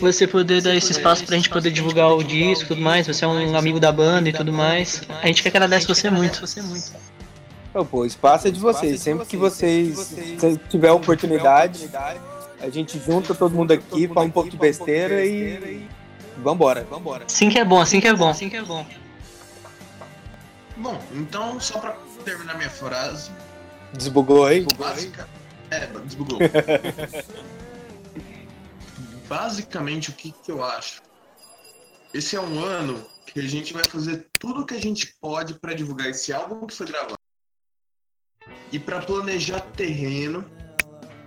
[0.01, 3.07] você poder dar esse espaço pra gente poder divulgar o disco e tudo mais.
[3.07, 5.03] Você é um amigo da banda e tudo mais.
[5.23, 6.41] A gente que agradece você muito.
[6.41, 6.93] Você muito.
[7.73, 9.01] Pô, o espaço é de vocês.
[9.01, 10.17] Sempre que vocês
[10.69, 11.89] tiver oportunidade,
[12.61, 15.87] a gente junta todo mundo aqui, fala um pouco de besteira e.
[16.39, 16.87] Vambora.
[16.91, 17.25] Vambora.
[17.27, 18.29] Assim que é bom, assim que é bom.
[18.29, 18.85] Assim que é bom.
[20.77, 21.93] Bom, então só pra
[22.25, 23.31] terminar minha frase
[23.93, 24.67] Desbugou aí?
[24.77, 25.29] básica.
[25.71, 26.39] É, desbugou.
[29.29, 31.03] Basicamente, o que, que eu acho?
[32.15, 35.55] Esse é um ano que a gente vai fazer tudo o que a gente pode
[35.55, 37.19] pra divulgar esse álbum que foi gravado.
[38.71, 40.45] E pra planejar terreno,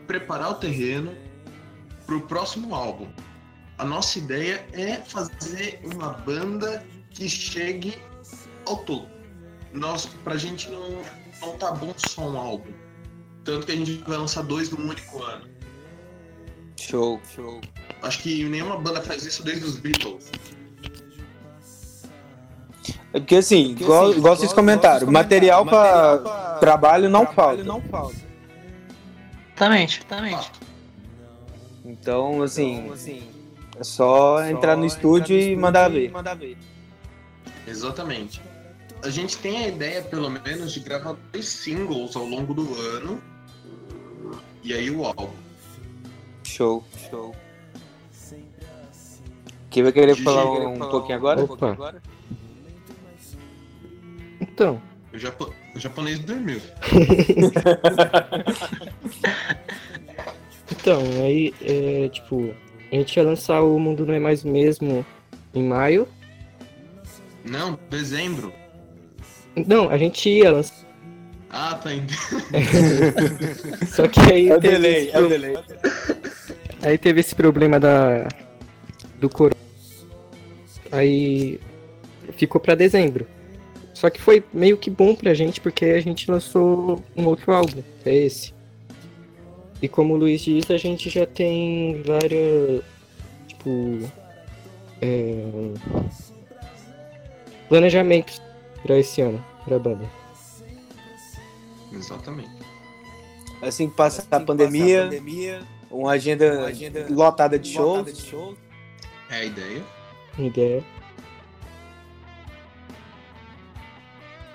[0.08, 1.16] preparar o terreno
[2.06, 3.12] pro próximo álbum.
[3.78, 8.02] A nossa ideia é fazer uma banda que chegue
[8.66, 9.19] ao todo.
[9.74, 11.02] Nós, pra gente não,
[11.42, 12.72] não tá bom só um álbum.
[13.44, 15.48] Tanto que a gente vai lançar dois num único ano.
[16.80, 17.62] Show, show.
[18.02, 20.32] Acho que nenhuma banda faz isso desde os Beatles.
[23.12, 27.64] É porque assim, porque, igual, assim, igual vocês comentaram, material, material para trabalho não falta.
[27.64, 28.16] Não falta.
[29.56, 30.52] Exatamente, exatamente.
[31.84, 33.24] Então, assim, então, assim
[33.78, 36.58] é só, só entrar no estúdio, entrar no e, mandar e mandar ver.
[37.68, 38.42] Exatamente.
[39.04, 43.22] A gente tem a ideia, pelo menos, de gravar dois singles ao longo do ano.
[44.64, 45.30] E aí o álbum.
[46.44, 47.34] Show, show.
[49.70, 51.44] Quem vai querer falar um, um pouquinho agora?
[51.44, 52.02] Opa.
[54.42, 54.82] Então.
[55.14, 55.54] O, Japo...
[55.76, 56.62] o japonês dormiu.
[60.72, 62.54] então, aí, é, tipo,
[62.92, 65.06] a gente ia lançar o Mundo Não É Mais Mesmo
[65.54, 66.08] em maio.
[67.46, 68.52] Não, dezembro.
[69.67, 70.88] Não, a gente ia lançar.
[71.50, 72.13] Ah, tá indo.
[73.88, 74.50] Só que aí.
[74.50, 75.58] É o delay, é o delay.
[76.82, 78.28] Aí teve esse problema da.
[79.19, 79.60] do corona.
[80.91, 81.60] Aí
[82.34, 83.28] ficou para dezembro.
[83.93, 87.84] Só que foi meio que bom pra gente porque a gente lançou um outro álbum,
[88.06, 88.54] é esse.
[89.82, 92.82] E como o Luiz disse, a gente já tem várias.
[93.48, 94.00] Tipo.
[95.02, 95.45] É,
[97.69, 98.41] planejamentos
[98.84, 100.10] para esse ano, pra banda.
[101.92, 102.52] Exatamente.
[103.62, 108.18] Assim que passa assim a, pandemia, a pandemia, uma agenda, uma agenda lotada de shows.
[108.18, 108.58] Show.
[109.30, 109.84] É a ideia.
[110.38, 110.84] Ideia.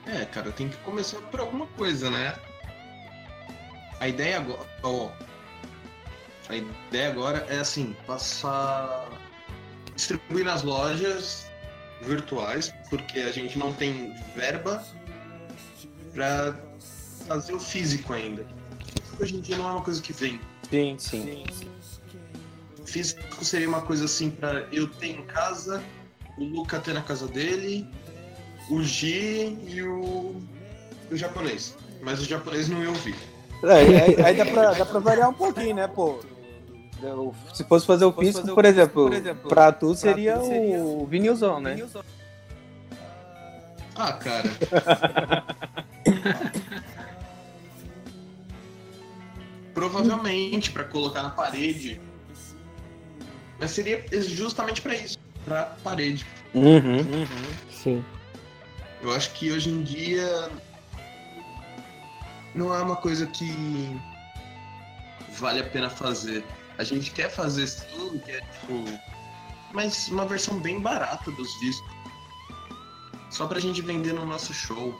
[0.07, 2.35] É, cara, tem que começar por alguma coisa, né?
[4.01, 4.67] A ideia agora.
[4.83, 5.11] Ó,
[6.49, 9.09] a ideia agora é assim, passar.
[9.95, 11.47] distribuir nas lojas
[12.03, 14.85] virtuais, porque a gente não tem verba
[16.15, 16.55] para
[17.27, 18.47] fazer o físico ainda.
[19.21, 20.41] Hoje em dia não é uma coisa que vem.
[20.71, 21.45] Sim, sim.
[22.85, 25.83] Físico seria uma coisa assim para eu ter em casa,
[26.39, 27.87] o Luca ter na casa dele,
[28.71, 30.41] o G e o,
[31.11, 31.77] o japonês.
[32.03, 33.17] Mas o japonês não ia ouvir.
[33.63, 36.21] É, aí, aí dá, pra, dá pra variar um pouquinho, né, pô?
[37.53, 40.79] Se fosse fazer o físico, fazer por, exemplo, por exemplo, pra tu seria, pra seria
[40.83, 41.75] o vinilzão, né?
[41.75, 42.03] Vinilzão.
[43.97, 44.51] Ah, cara.
[49.75, 52.01] Provavelmente para colocar na parede.
[53.59, 56.25] Mas seria justamente para isso, para parede.
[56.55, 56.99] Uhum.
[56.99, 57.27] Uhum.
[57.71, 58.05] Sim.
[59.03, 60.51] Eu acho que hoje em dia
[62.55, 64.01] não é uma coisa que
[65.39, 66.45] vale a pena fazer.
[66.79, 68.85] A gente quer fazer sim, quer tipo,
[69.73, 71.94] mas uma versão bem barata dos discos.
[73.35, 74.95] Só pra gente vender no nosso show.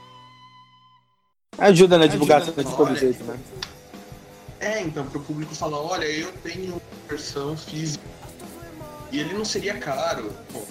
[1.57, 3.39] Ajuda na divulgação de todo jeito, né?
[4.59, 8.05] É, então, pro público falar, olha, eu tenho versão física.
[9.13, 10.35] E ele não seria caro.
[10.53, 10.67] Pô,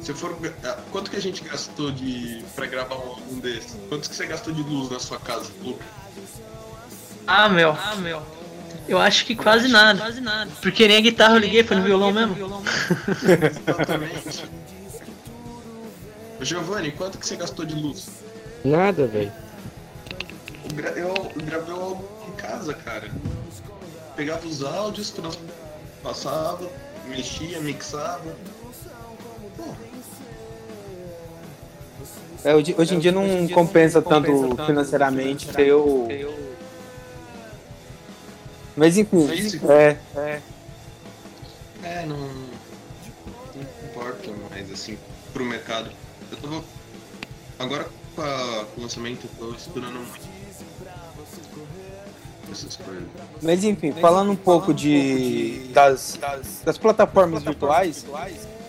[0.00, 0.38] se for.
[0.62, 2.44] Ah, quanto que a gente gastou de.
[2.54, 3.76] pra gravar um álbum desse?
[3.88, 5.84] Quanto que você gastou de luz na sua casa, Luca?
[7.26, 7.72] Ah, meu.
[7.72, 8.22] Ah, meu.
[8.86, 9.98] Eu acho que quase acho nada.
[9.98, 10.48] Quase nada.
[10.62, 12.36] Porque nem a guitarra eu liguei, foi no violão mesmo.
[13.66, 14.68] Exatamente.
[16.40, 18.08] Giovanni, quanto que você gastou de luz?
[18.64, 19.32] Nada, velho.
[20.96, 23.10] Eu gravei o álbum em casa, cara.
[24.14, 25.12] Pegava os áudios,
[26.02, 26.68] passava,
[27.08, 28.34] mexia, mixava.
[32.44, 35.72] É, hoje, hoje, em dia não, em dia compensa, não compensa tanto, tanto financeiramente ter
[35.72, 36.06] o.
[38.76, 39.28] Mas enfim.
[39.68, 40.40] É, é.
[41.82, 42.16] É, não.
[42.16, 44.96] Não importa mais assim
[45.32, 45.90] pro mercado.
[46.30, 46.62] Eu tô.
[47.58, 50.38] Agora com, a, com o lançamento eu tô estudando muito.
[52.50, 53.04] Essas coisas.
[53.42, 56.18] Mas enfim, falando um pouco de, das,
[56.64, 58.06] das plataformas virtuais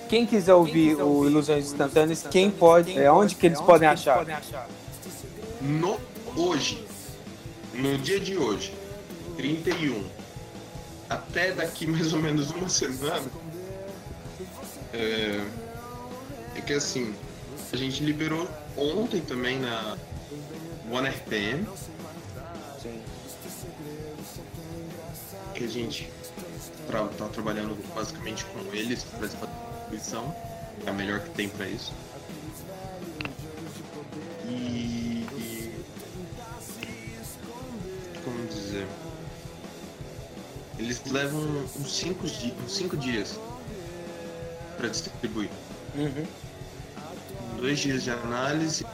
[0.09, 4.25] quem quiser ouvir o Ilusões Instantâneas, quem pode, é onde que eles podem achar?
[5.61, 5.99] No
[6.35, 6.83] hoje,
[7.75, 8.73] no dia de hoje,
[9.37, 10.03] 31,
[11.07, 13.21] até daqui mais ou menos uma semana,
[14.91, 15.45] é,
[16.55, 17.13] é que assim,
[17.71, 19.97] a gente liberou ontem também na
[20.91, 21.67] One RPM.
[25.53, 26.09] Que a gente
[27.17, 30.35] tá trabalhando basicamente com eles para distribuição,
[30.85, 31.93] é a melhor que tem para isso.
[34.47, 35.85] E, e,
[38.23, 38.87] como dizer,
[40.79, 41.41] eles levam
[41.77, 43.39] uns 5 di cinco dias
[44.77, 45.49] para distribuir.
[45.95, 46.25] Uhum.
[47.59, 48.85] Dois dias de análise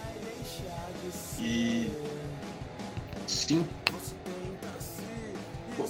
[1.46, 1.92] daqui
[3.28, 3.70] cinco,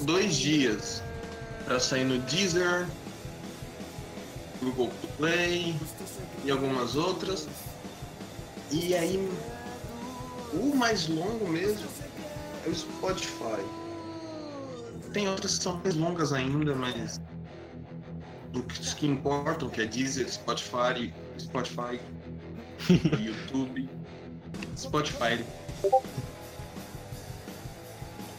[0.02, 1.02] dois dias
[1.66, 2.88] para sair no Deezer,
[4.62, 5.76] Google Play
[6.44, 7.48] e algumas outras.
[8.72, 9.30] E aí
[10.54, 11.88] o mais longo mesmo
[12.66, 13.64] é o Spotify.
[15.14, 17.22] Tem outras que são mais longas ainda, mas
[18.54, 22.00] os que importam, que é Deezer, Spotify, Spotify,
[22.90, 23.90] YouTube,
[24.78, 25.44] Spotify.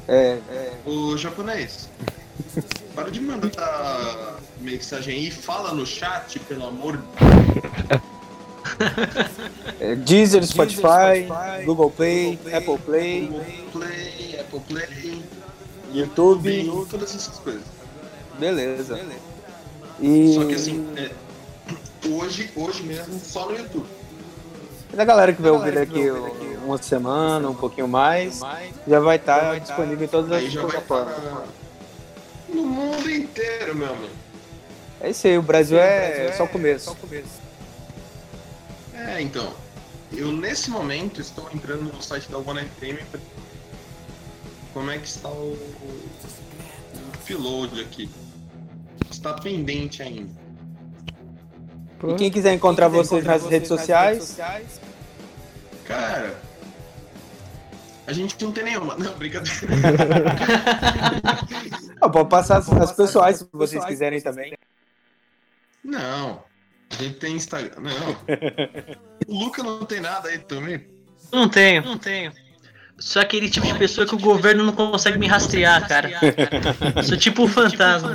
[0.09, 0.73] É, é.
[0.85, 1.89] O japonês,
[2.95, 6.99] para de mandar mensagem aí, fala no chat, pelo amor
[9.81, 11.27] é, Deezer, Spotify,
[11.65, 15.23] Google Play, Apple Play, Google Play, Apple Play,
[15.93, 17.63] YouTube, YouTube, todas essas coisas.
[18.39, 19.01] Beleza.
[20.01, 20.35] E...
[20.35, 21.11] Só que assim, é,
[22.09, 23.87] hoje, hoje mesmo, só no YouTube.
[24.97, 26.09] E a galera que vai ouvir daqui
[26.65, 28.41] uma semana, um pouquinho mais,
[28.89, 31.15] já vai estar tá disponível em todas as plataformas.
[31.15, 31.45] Tá
[32.49, 34.15] no mundo inteiro, meu amigo.
[34.99, 36.97] É isso aí, o Brasil, é, só o começo.
[38.95, 39.53] É, então.
[40.13, 43.21] Eu nesse momento estou entrando no site da One FM pra...
[44.73, 46.11] como é que está o, o
[47.15, 48.09] upload aqui.
[49.11, 50.46] Está pendente ainda.
[52.05, 54.17] E quem quiser encontrar quem vocês nas, redes, sociais?
[54.17, 54.81] redes sociais?
[55.87, 56.39] Cara,
[58.07, 58.97] a gente não tem nenhuma.
[58.97, 59.59] Não, brincadeira.
[62.01, 64.53] ah, pode passar as, as pessoais se vocês quiserem também.
[65.83, 66.43] Não.
[66.91, 67.81] A gente tem Instagram.
[67.81, 68.17] Não.
[69.27, 70.87] o Luca não tem nada aí também?
[71.33, 72.33] Não tenho, não tenho.
[72.99, 76.11] Sou aquele tipo de pessoa que o governo não consegue me rastrear, cara.
[77.03, 78.15] Sou tipo um fantasma.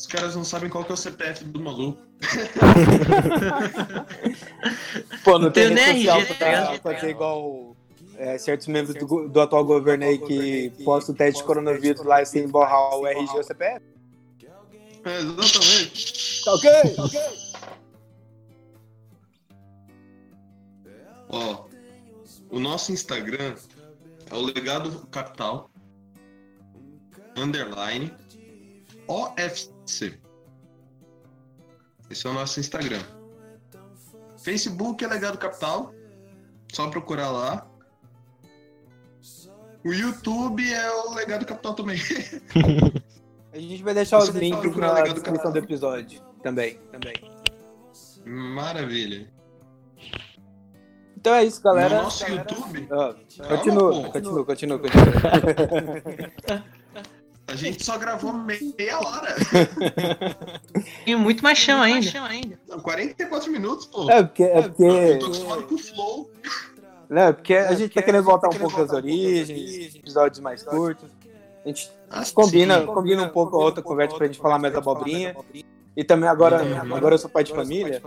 [0.00, 2.00] Os caras não sabem qual que é o CPF do maluco.
[5.22, 7.76] Pô, não, tem, nem RG, pra, pra ser igual
[8.16, 12.24] é, certos membros do, do, atual governo aí que postam o teste de coronavírus lá
[12.24, 13.84] sem borrar o RG ou o CPF.
[15.04, 16.44] É, exatamente.
[16.46, 17.20] Tá ok, tá ok.
[21.28, 21.66] Ó,
[22.48, 23.54] o nosso Instagram
[24.30, 25.70] é o Legado Capital
[27.36, 28.10] underline
[29.06, 29.79] OFC.
[32.10, 33.02] Esse é o nosso Instagram.
[34.38, 35.92] Facebook é Legado Capital.
[36.72, 37.66] Só procurar lá.
[39.84, 41.98] O YouTube é o Legado Capital também.
[43.52, 46.78] A gente vai deixar os links na descrição do episódio também.
[46.92, 47.14] também.
[48.24, 49.28] Maravilha.
[51.16, 51.96] Então é isso, galera.
[51.96, 52.46] No nosso galera...
[52.48, 52.88] YouTube.
[52.92, 53.14] Ah,
[53.48, 55.10] continua, continua, continua, continua.
[57.50, 59.34] A gente só gravou meia hora.
[61.06, 62.58] E muito mais chão ainda.
[62.68, 64.08] Não, 44 minutos, pô.
[64.10, 64.42] É porque.
[64.44, 64.84] É porque...
[64.84, 66.30] Eu tô acostumado com o flow.
[67.08, 71.08] Não, é porque a gente tá querendo voltar um pouco às origens, episódios mais curtos.
[71.64, 75.34] A gente ah, combina, combina um pouco a outra conversa pra gente falar mais abobrinha.
[75.96, 78.00] E também agora, agora eu sou pai de família.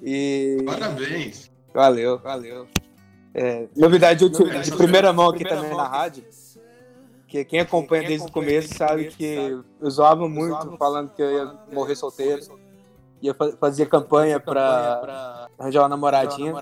[0.00, 0.62] E.
[0.64, 1.50] Parabéns.
[1.74, 2.68] Valeu, valeu.
[3.34, 6.24] É, novidade de, de primeira mão aqui também na rádio.
[7.28, 11.58] Que quem acompanha desde o começo sabe que eu zoava muito falando que eu ia
[11.70, 12.40] morrer solteiro.
[13.20, 16.54] Ia fazer campanha pra arranjar uma namoradinha.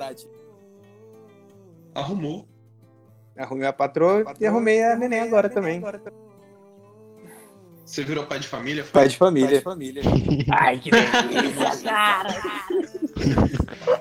[1.94, 2.48] Arrumou.
[3.38, 5.80] Arrumei a patroa e arrumei a neném agora também.
[7.84, 8.84] Você virou pai de família?
[8.92, 9.48] Pai de família.
[9.48, 10.02] Pai de família.
[10.50, 12.34] Ai, que delícia, cara!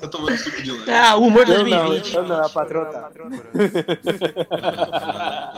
[0.01, 0.89] tá tomando suco de leite.
[0.89, 2.15] Ah, o humor 2020.
[2.15, 3.11] Eu não, eu não, a patroa tá.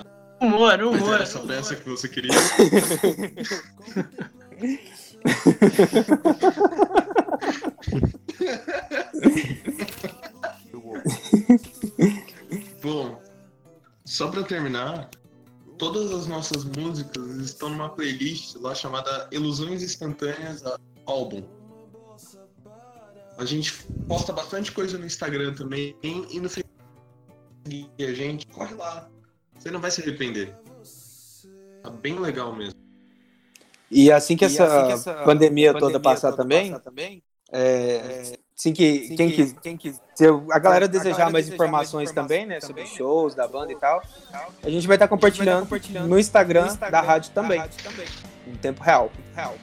[0.39, 1.21] Humor, humor.
[1.21, 2.31] Essa peça que você queria.
[12.81, 13.21] Bom,
[14.05, 15.09] só pra terminar,
[15.77, 20.63] todas as nossas músicas estão numa playlist lá chamada Ilusões Instantâneas
[21.05, 21.43] Álbum.
[23.37, 23.73] A gente
[24.07, 26.77] posta bastante coisa no Instagram também e no Facebook.
[27.97, 29.09] E a gente corre lá,
[29.57, 30.55] você não vai se arrepender.
[31.83, 32.73] Tá bem legal mesmo.
[33.89, 37.23] E assim que, essa, assim que essa, pandemia, pandemia toda passar toda também, passar também
[37.51, 42.09] é, assim que, quem, que, quem que, se a galera a desejar galera mais, informações,
[42.09, 44.01] informações também, né, sobre também, shows da banda e tal,
[44.61, 47.83] a gente vai estar tá compartilhando, compartilhando, no, Instagram no Instagram da rádio também, rádio
[47.83, 48.07] também.
[48.47, 49.11] em tempo real.
[49.33, 49.55] real.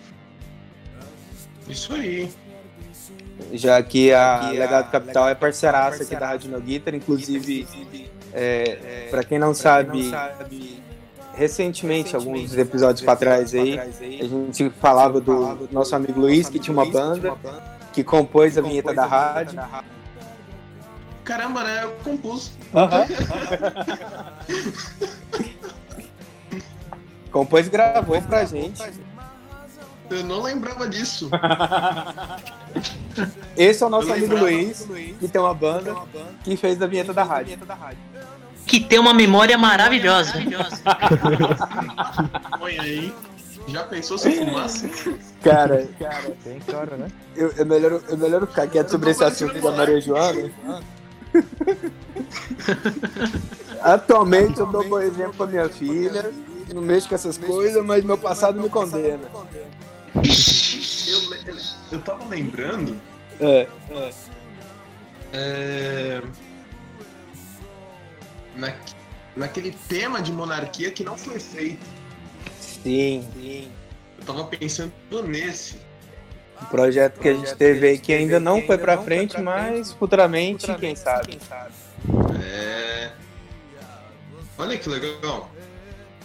[1.69, 2.33] Isso aí.
[3.53, 7.67] Já que a Legado Capital é parceiraça aqui da Rádio No Guitar, inclusive
[8.35, 10.13] é, para quem não sabe,
[11.35, 16.73] recentemente, alguns episódios para trás aí, a gente falava do nosso amigo Luiz, que tinha
[16.73, 17.37] uma banda,
[17.93, 19.61] que compôs a vinheta da rádio.
[21.23, 21.85] Caramba, né?
[21.85, 22.53] Eu compus.
[22.75, 23.07] Aham.
[27.35, 28.81] Compôs e gravou pra gente.
[30.09, 31.29] Eu não lembrava disso.
[33.57, 34.37] Esse é o nosso amigo.
[34.37, 34.87] Luiz,
[35.19, 35.97] que tem uma banda
[36.45, 37.59] que fez a vinheta da rádio.
[38.75, 40.33] Que tem uma memória maravilhosa.
[42.59, 43.15] Põe aí.
[43.69, 44.91] Já pensou se eu fumasse?
[45.45, 47.07] Cara, cara, Tem história, né?
[47.37, 50.51] eu, eu, melhor, eu melhor ficar quieto sobre esse assunto da Maria Joana.
[53.81, 56.33] Atualmente eu dou bom exemplo pra minha filha.
[56.75, 59.31] Não mexo com essas coisas, mas meu passado me condena.
[61.07, 61.21] Eu,
[61.93, 62.97] eu tava lembrando.
[63.39, 63.69] É,
[65.33, 66.21] é,
[68.57, 68.75] na,
[69.37, 71.85] naquele tema de monarquia que não foi feito.
[73.33, 73.71] sim.
[74.19, 74.93] Eu tava pensando
[75.27, 75.77] nesse.
[76.61, 80.73] Um projeto que a gente teve aí que ainda não foi pra frente, mas futuramente,
[80.77, 81.39] quem sabe.
[82.41, 83.13] É...
[84.57, 85.51] Olha que legal.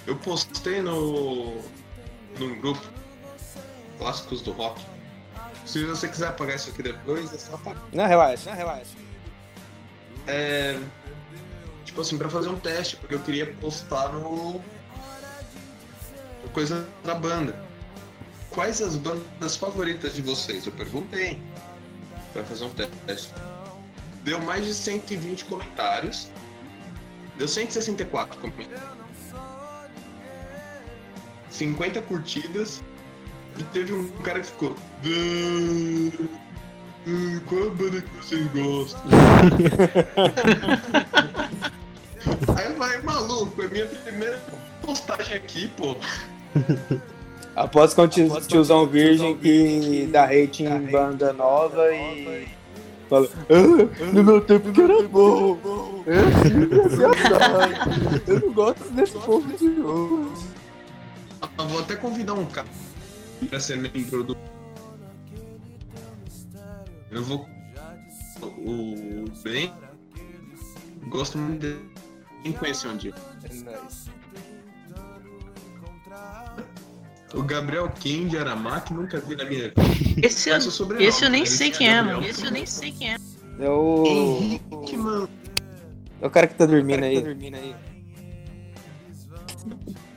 [0.05, 1.57] Eu postei no
[2.39, 2.82] num grupo
[3.97, 4.82] clássicos do rock.
[5.65, 7.84] Se você quiser apagar isso aqui depois, é só apagar.
[7.91, 8.95] Não, relaxa, não, relaxa.
[10.25, 10.80] É...
[11.90, 14.62] Tipo assim, pra fazer um teste, porque eu queria postar no
[16.54, 17.60] coisa da banda.
[18.52, 20.68] Quais as bandas favoritas de vocês?
[20.68, 21.42] Eu perguntei
[22.32, 23.34] pra fazer um teste.
[24.24, 26.30] Deu mais de 120 comentários.
[27.40, 28.80] Deu 164 comentários.
[31.50, 32.84] 50 curtidas.
[33.58, 34.76] E teve um cara que ficou.
[35.06, 36.28] "Ah,
[37.08, 39.02] ah, Qual a banda que vocês gostam?
[42.57, 44.39] Aí eu falei, maluco, é minha primeira
[44.82, 45.95] postagem aqui, pô.
[47.55, 52.47] Após com o tio- tiozão virgem que dá hate em banda nova e
[53.09, 55.57] fala, ah, no meu tempo que era bom.
[58.27, 60.45] Eu não gosto desse povo de hoje.
[61.57, 62.67] Eu vou até convidar um cara
[63.49, 64.38] pra ser membro do.
[67.11, 67.45] Eu vou.
[68.41, 69.73] O Ben.
[71.09, 71.82] Gosto muito dele.
[72.44, 73.14] Quem conhece um dia?
[77.34, 79.82] O Gabriel Ken de Aramac nunca vi na minha vida.
[80.24, 82.26] Esse eu, o sobrenome, esse eu nem ele sei se quem é, mano.
[82.26, 83.18] Esse eu nem sei quem é.
[83.60, 85.30] É o, Henrique, mano.
[86.22, 87.22] é o cara que tá dormindo aí.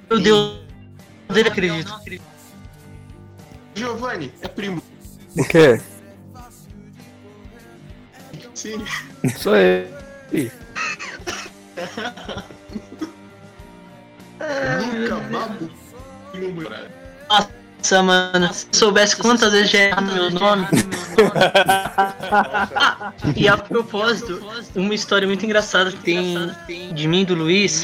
[0.08, 0.60] Meu Deus,
[1.28, 1.92] dele acredito.
[3.74, 4.82] Giovanni, é primo.
[5.36, 5.80] O quê?
[8.54, 8.84] Sim.
[9.36, 9.88] Sou eu.
[14.80, 15.70] Nunca babu.
[16.68, 16.90] Cara.
[17.28, 20.66] Nossa, mano, se soubesse quantas vezes já errado meu nome.
[22.74, 24.40] Ah, e a propósito,
[24.74, 26.34] uma história muito engraçada que tem
[26.92, 27.82] de mim e do Luiz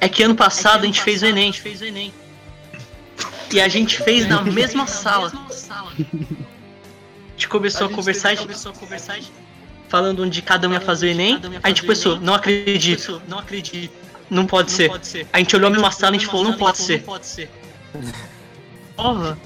[0.00, 1.52] é que ano passado a gente fez o Enem.
[3.52, 5.32] E a gente fez na mesma sala.
[5.90, 5.94] A
[7.32, 8.48] gente começou a conversar, a gente-
[9.88, 11.40] falando onde cada um ia fazer o Enem.
[11.62, 13.92] A gente pensou, não acredito, não acredito,
[14.30, 14.90] não pode ser.
[15.32, 17.04] A gente olhou a mesma sala e a gente falou, não pode ser.
[18.96, 19.38] Porra,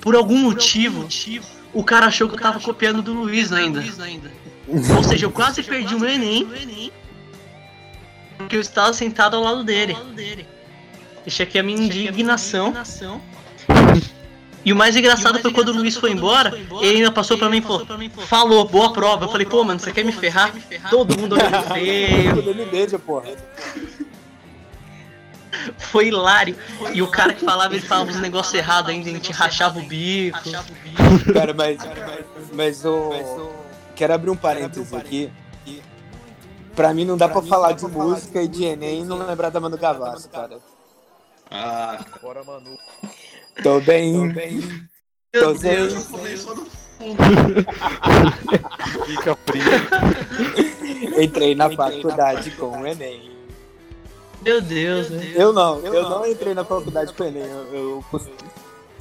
[0.00, 1.08] por algum motivo,
[1.72, 3.82] o cara achou que eu tava copiando do Luiz ainda.
[4.68, 6.90] Ou seja, eu quase perdi o meu Enem.
[8.36, 9.96] Porque eu estava sentado ao lado dele.
[11.24, 12.74] Deixei aqui a minha indignação.
[14.66, 17.58] E o mais engraçado foi quando o Luiz foi embora, ele ainda passou pra mim
[17.58, 17.86] e falou:
[18.26, 19.26] Falou, boa prova.
[19.26, 20.52] Eu falei, pô, mano, você quer me ferrar?
[20.90, 22.36] Todo mundo olhando feio.
[22.36, 23.30] Ele me beija, porra.
[25.78, 26.56] Foi hilário.
[26.92, 29.82] E o cara que falava, ele falava uns negócios errados ainda, a gente rachava o
[29.82, 30.40] bico.
[31.32, 31.78] Cara, mas,
[32.52, 33.12] mas o.
[33.94, 35.30] Quero abrir um parênteses aqui.
[36.74, 39.60] Pra mim não dá pra falar de música e de Enem e não lembrar da
[39.60, 40.58] Manu Gavassi, cara.
[41.50, 42.76] Ah, Bora, Manu.
[43.62, 44.32] Tô bem.
[45.32, 45.90] Tô eu bem.
[45.90, 46.66] já começou no
[46.98, 47.16] fundo.
[49.06, 49.70] Fica primo.
[51.20, 53.30] Entrei na faculdade com o Enem.
[54.42, 55.32] Meu Deus, né?
[55.34, 57.42] Eu não, eu não entrei na faculdade com o Enem.
[57.44, 58.04] Eu, eu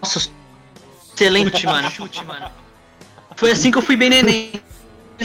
[0.00, 0.30] Nossa,
[1.12, 1.90] excelente, mano.
[1.90, 2.50] Chute, mano.
[3.36, 4.52] Foi assim que eu fui bem neném.
[5.20, 5.24] O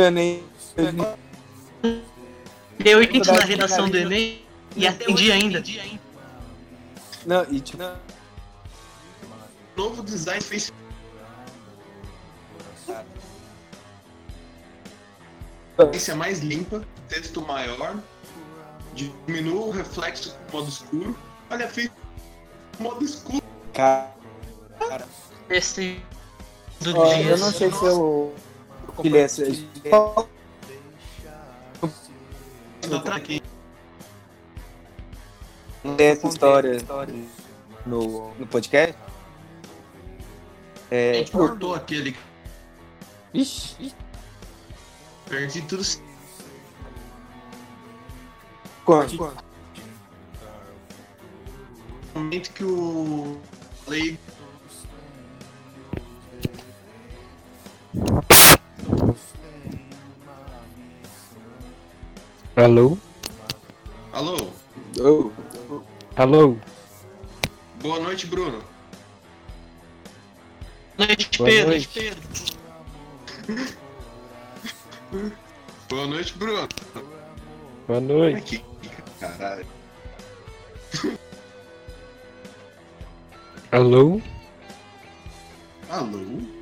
[0.00, 0.44] Enem.
[2.78, 4.44] Deu 20 na redação do Enem
[4.76, 5.62] e atendi ainda.
[7.26, 7.82] Não, e tipo,
[9.76, 10.72] Novo design fez.
[15.78, 17.96] Experiência mais limpa, texto maior,
[18.94, 21.18] diminua o reflexo com modo escuro.
[21.50, 21.90] Olha, fez
[22.78, 23.42] modo escuro.
[23.72, 24.12] cara,
[25.48, 26.00] Esse
[26.80, 27.30] do ó, dia.
[27.30, 28.34] eu não sei se eu
[28.86, 29.44] compartilhei essa.
[32.88, 33.42] Não tá aqui.
[35.96, 36.78] Tem essa história
[37.86, 38.96] no, no podcast.
[40.90, 42.16] A É, gente cortou aquele.
[43.34, 43.94] Ixi,
[45.28, 45.82] Perdi tudo.
[48.84, 49.16] quanto?
[52.14, 53.40] No momento que o.
[53.84, 54.18] Falei.
[62.56, 62.98] Alô?
[64.12, 64.50] Alô?
[65.00, 65.30] Oh,
[66.16, 66.56] Alô?
[67.80, 68.62] Boa noite, Bruno.
[70.98, 71.70] Noite, Boa Pedro.
[71.70, 71.88] noite.
[71.88, 72.22] Pedro.
[75.88, 76.68] Boa noite, Bruno.
[77.88, 78.64] Boa noite.
[79.18, 79.66] Caralho.
[83.72, 84.20] Alô?
[85.88, 86.61] Alô?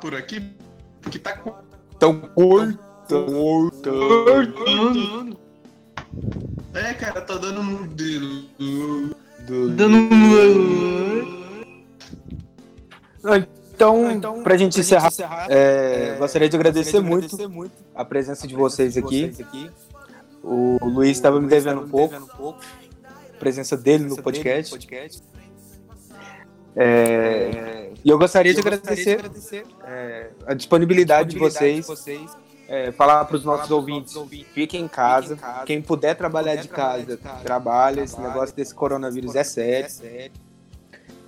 [0.00, 0.42] por aqui,
[1.02, 1.40] porque tá.
[1.96, 2.20] Então,
[3.06, 3.88] cortando.
[6.74, 7.86] É, cara, tá dando um.
[9.74, 11.38] Dando um.
[13.74, 15.10] Então, pra gente encerrar,
[15.48, 17.36] é, gostaria de agradecer muito
[17.94, 19.32] a presença de vocês aqui.
[20.42, 24.78] O Luiz estava me devendo um pouco, a presença dele no podcast.
[26.76, 29.20] É, e eu gostaria de agradecer
[29.84, 31.86] é, a disponibilidade de vocês,
[32.68, 34.14] é, falar para os nossos ouvintes,
[34.52, 39.88] fiquem em casa, quem puder trabalhar de casa, trabalha, esse negócio desse coronavírus é sério.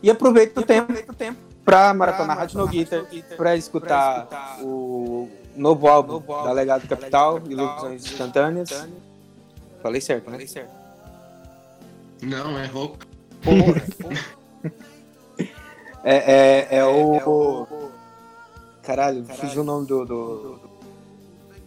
[0.02, 0.92] E aproveita o tempo
[1.64, 3.04] para maratonar Rádio No Guitar,
[3.36, 8.88] para escutar o novo álbum da Legado Capital, Ilusões Instantâneas.
[9.82, 10.38] Falei certo, né?
[12.22, 13.06] Não, é roupa.
[16.02, 17.88] É, é, é o.
[18.82, 20.04] Caralho, fugiu o nome do.
[20.04, 20.60] Do,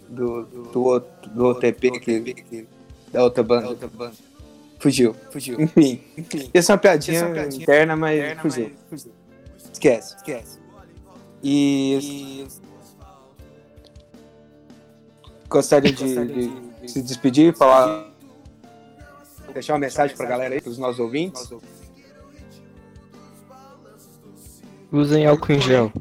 [0.10, 2.68] do, do, outro- do EP que,
[3.12, 3.78] da outra banda.
[4.80, 5.16] Fugiu.
[5.32, 5.60] Fugiu.
[5.62, 6.02] Enfim.
[6.54, 8.72] Essa é uma piadinha interna, mas fugiu.
[9.72, 10.16] Esquece.
[10.18, 10.60] Esquece.
[11.44, 12.46] E.
[15.50, 16.16] Gostaria de,
[16.82, 18.12] de se despedir, falar.
[19.54, 21.48] Deixar uma mensagem pra galera aí, pros nossos ouvintes.
[24.94, 25.92] Usem álcool em gel.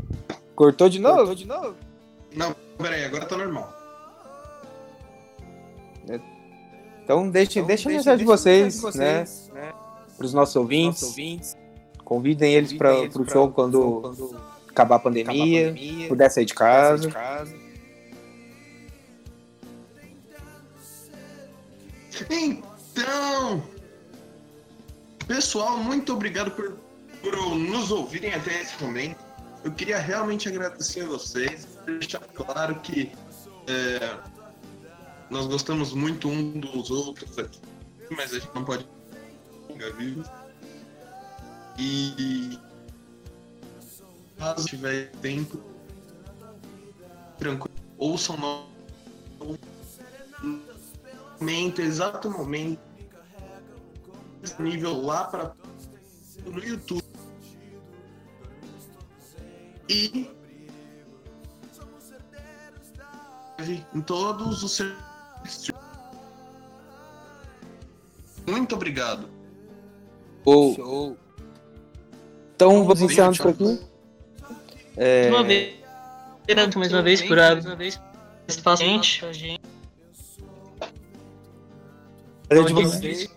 [0.55, 1.35] Cortou de novo?
[1.35, 1.75] de novo?
[2.37, 3.73] Não, peraí, agora tá normal.
[7.03, 9.25] Então deixe, deixa a mensagem de vocês, né?
[10.17, 11.57] Para os nossos ouvintes.
[12.05, 14.37] Convidem eles para o show quando
[14.69, 15.75] acabar a pandemia,
[16.09, 17.09] puder sair de casa.
[22.31, 23.63] Então,
[25.27, 26.77] pessoal, muito obrigado por,
[27.23, 29.25] por nos ouvirem até esse momento.
[29.65, 33.13] Eu queria realmente agradecer a vocês, deixar claro que
[33.69, 34.19] é,
[35.31, 37.61] nós gostamos muito um dos outros aqui,
[38.11, 38.87] mas a gente não pode
[39.69, 40.29] ficar vivo.
[41.79, 42.59] E
[44.37, 45.63] caso tiver tempo,
[47.39, 49.57] tranquilo, ouçam no
[51.41, 52.81] momento, exato momento,
[54.43, 55.55] disponível lá para
[56.45, 57.02] no YouTube.
[59.93, 60.27] E
[63.95, 65.71] em todos os serviços.
[68.47, 69.29] Muito obrigado.
[70.45, 71.17] Ou.
[72.55, 73.81] Então, vamos encerrando por aqui.
[74.97, 75.29] É...
[75.29, 75.75] Uma vez,
[76.75, 77.55] mais uma vez, por a
[78.49, 79.21] espaço gente.
[79.21, 79.59] Prazer
[82.67, 83.31] de vocês.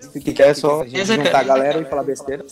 [0.00, 2.44] Se é só juntar a galera e falar besteira.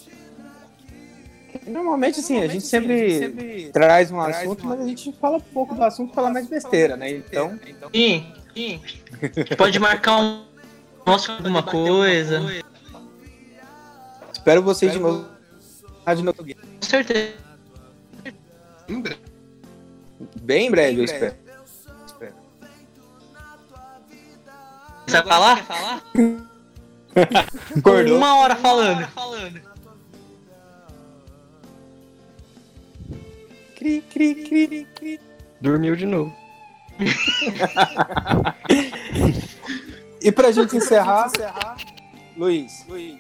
[1.67, 6.13] Normalmente, assim, a gente sempre traz um assunto, mas a gente fala pouco do assunto
[6.13, 7.11] e fala mais besteira, né?
[7.11, 7.59] Então.
[7.95, 8.81] Sim, sim.
[9.57, 10.45] Pode marcar um
[11.07, 12.41] nosso alguma coisa.
[14.33, 15.27] Espero vocês de novo.
[16.05, 16.61] Rádio Nogueira.
[16.61, 17.35] Com certeza.
[18.89, 19.21] Em breve.
[20.43, 21.35] Bem em breve, eu espero.
[25.07, 26.03] Você vai falar?
[27.77, 28.17] Acordou.
[28.17, 29.09] Uma hora falando.
[33.83, 35.21] Cri, cri, cri, cri.
[35.61, 36.33] Dormiu de novo.
[40.21, 41.33] E pra gente encerrar,
[42.37, 43.19] Luiz, Oi.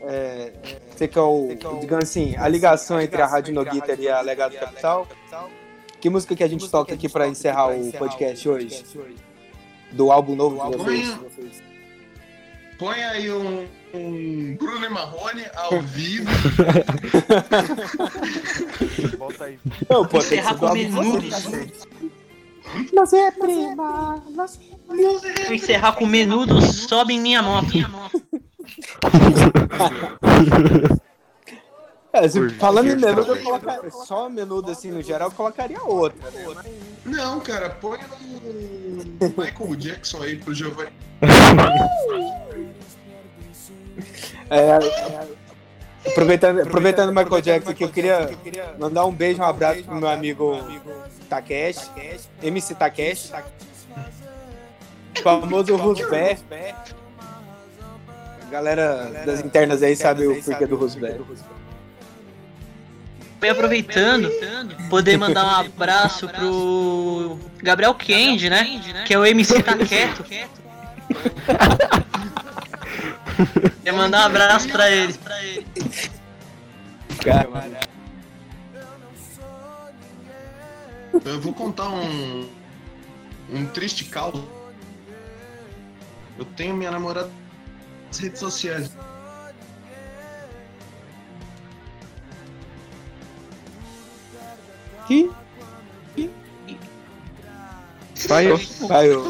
[0.00, 0.50] é,
[0.90, 1.48] você que é o,
[1.78, 5.06] digamos assim, a ligação entre a Rádio Noguiter e a Legado Capital.
[6.00, 8.82] Que música que a gente toca aqui pra encerrar o podcast hoje?
[9.92, 11.62] Do álbum novo de vocês?
[12.80, 16.24] Põe aí um, um Bruno e Marrone ao vivo.
[19.18, 19.58] Volta aí.
[19.88, 21.86] Não, pô, tem que com vocês.
[22.94, 25.20] Você é prima, você Vou
[25.54, 27.68] encerrar com menudo, sobe em minha moto.
[32.12, 36.28] É, se- falando em menudo, eu colocaria só menudo assim no geral, eu colocaria outra,
[36.32, 36.44] né?
[37.04, 40.90] Não, cara, põe o Michael Jackson aí pro Giovanni.
[44.48, 48.30] É, é, aproveitando, aproveitando o Michael Jackson aqui, eu queria
[48.78, 50.58] mandar um beijo, um abraço pro meu amigo
[51.28, 51.90] Takeshi,
[52.42, 53.32] MC Takeshi,
[55.22, 56.38] famoso Rusbé.
[58.46, 61.18] A galera das internas aí sabe o porquê do Rusbé.
[63.42, 64.30] E aproveitando,
[64.90, 68.82] poder mandar um abraço pro Gabriel Kendi, né?
[69.06, 70.24] Que é o MC Tá Quieto.
[73.82, 75.18] Quer mandar um abraço pra ele.
[81.24, 82.48] Eu vou contar um.
[83.52, 84.40] Um triste caos.
[86.38, 87.30] Eu tenho minha namorada
[88.06, 88.90] nas redes sociais.
[95.06, 95.30] Que?
[98.28, 98.56] Vai, eu.
[98.86, 99.24] Vai, eu.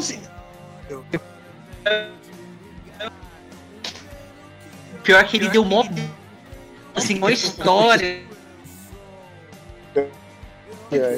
[5.03, 5.83] Pior que ele deu mó.
[6.95, 8.21] Assim, uma história.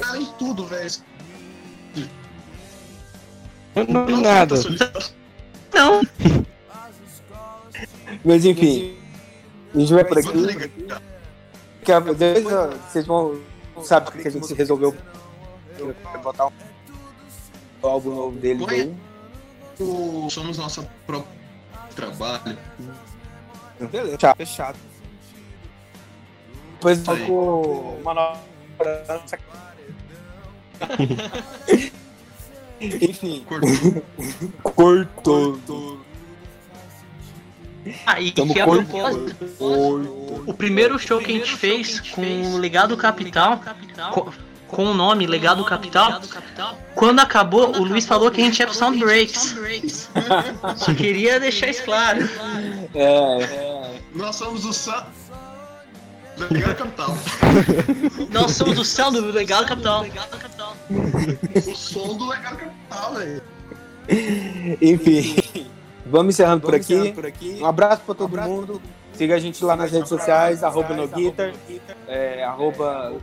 [0.01, 0.91] cara em tudo, velho.
[3.75, 4.55] Não, não, nada.
[5.73, 6.01] Não,
[8.23, 8.95] Mas enfim,
[9.73, 10.27] a gente vai por aqui.
[12.17, 13.41] Depois ó, vocês vão.
[13.81, 14.95] Sabe que a gente resolveu
[16.21, 16.51] botar um
[17.81, 18.95] o álbum novo.
[19.79, 21.33] O- Somos nossa própria
[21.95, 22.57] trabalho.
[23.79, 24.35] Beleza, tchau.
[24.35, 24.77] Fechado.
[26.73, 28.39] Depois tocou uma nova.
[32.81, 34.03] Enfim, Cortou.
[35.53, 35.99] cortou.
[38.05, 39.35] Ah, e Tamo que a propósito,
[40.47, 42.21] o primeiro show que a gente fez com
[42.53, 43.61] o Legado Capital,
[44.13, 44.33] co-
[44.73, 46.19] com, o nome Legado Capital,
[46.95, 49.55] quando acabou, o Luiz falou que a gente ia pro Sound Breaks.
[50.75, 52.27] Só queria deixar isso claro.
[52.93, 55.05] É, Nós somos o Sam.
[56.49, 57.17] Legal Capital.
[58.31, 60.05] Nós somos do céu do Legado Capital.
[61.55, 63.41] O som do Legal Capital, velho.
[64.81, 65.35] enfim.
[66.05, 67.13] Vamos encerrando por aqui.
[67.61, 68.81] Um abraço pra todo mundo.
[69.13, 71.53] Siga a gente lá nas redes sociais, arroba no guitar,
[72.07, 73.13] é, arroba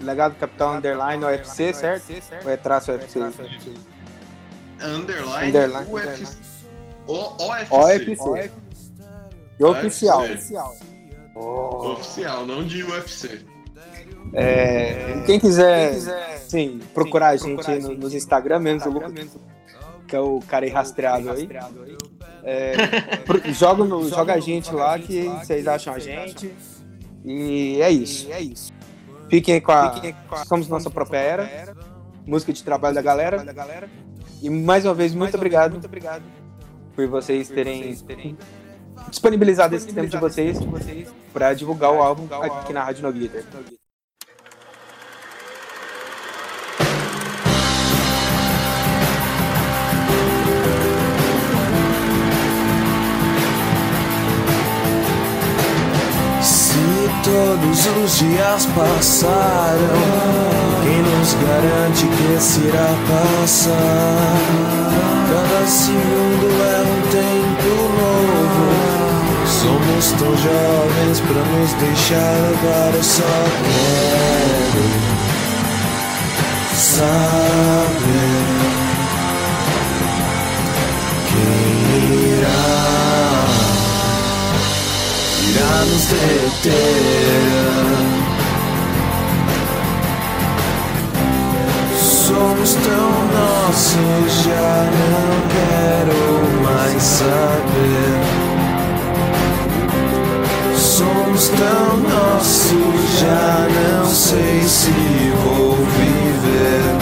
[0.00, 2.04] legado capital underline UFC, certo?
[2.44, 3.18] Ou é traço UFC?
[4.82, 6.36] Underline, Underline, UFC.
[7.06, 7.74] OFC.
[7.74, 8.50] OFC.
[9.58, 10.20] E oficial.
[10.22, 10.54] UFC.
[11.34, 13.40] Oficial, não de UFC.
[14.32, 15.94] É, quem quiser,
[16.46, 19.28] sim, procurar a gente no- nos Instagram, menos o Lucas,
[20.06, 21.48] que é o cara aí rastreado aí.
[22.44, 22.74] É,
[23.52, 26.54] joga, no- joga a gente lá que vocês acham a gente.
[27.24, 28.28] E é isso.
[29.30, 30.44] Fiquem com a.
[30.44, 31.74] Somos nossa própria era.
[32.26, 33.44] Música de trabalho da galera.
[34.42, 35.80] E mais uma vez, muito obrigado
[36.94, 37.96] por vocês terem
[39.08, 40.58] disponibilizado esse tempo de vocês
[41.32, 43.42] para divulgar o álbum aqui na Rádio No Guitar.
[57.30, 59.78] Todos os dias passaram.
[60.82, 64.34] Quem nos garante que esse irá passar?
[65.30, 67.70] Cada segundo é um tempo
[68.00, 68.66] novo.
[69.46, 72.94] Somos tão jovens pra nos deixar levar.
[72.94, 73.22] Eu só
[73.62, 74.90] quero
[76.74, 77.30] saber
[81.28, 81.68] quem
[82.38, 83.39] irá
[85.50, 86.70] irá nos deter.
[91.98, 96.20] Somos tão nossos, já não quero
[96.62, 98.20] mais saber.
[100.76, 104.92] Somos tão nossos, já não sei se
[105.42, 106.99] vou viver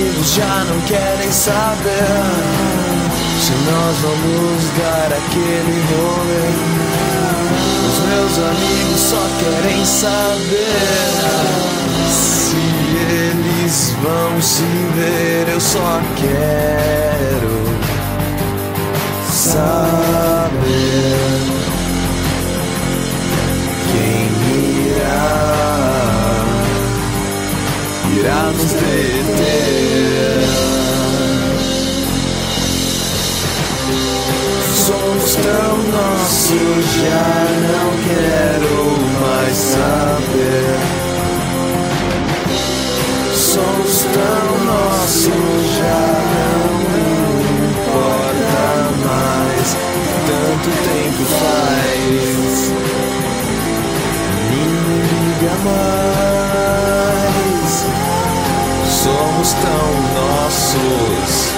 [0.00, 2.06] amigos já não querem saber
[3.40, 6.48] se nós vamos dar aquele rolê.
[7.86, 11.10] Os meus amigos só querem saber
[12.08, 12.56] se
[13.10, 15.52] eles vão se ver.
[15.52, 17.50] Eu só quero
[19.32, 20.40] saber
[23.92, 24.28] quem
[24.86, 25.69] irá
[28.22, 30.40] nos deter.
[34.74, 37.30] Somos tão nossos, já
[37.70, 38.76] não quero
[39.20, 40.78] mais saber.
[43.34, 46.04] Somos tão nossos, já
[46.34, 46.68] não
[47.70, 48.62] importa
[49.06, 49.68] mais.
[50.26, 52.72] Tanto tempo faz,
[54.50, 54.62] me
[55.08, 56.39] liga mais
[59.40, 59.70] somos tão
[60.14, 61.50] nossos.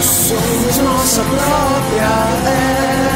[0.00, 3.13] Somos nossa praia.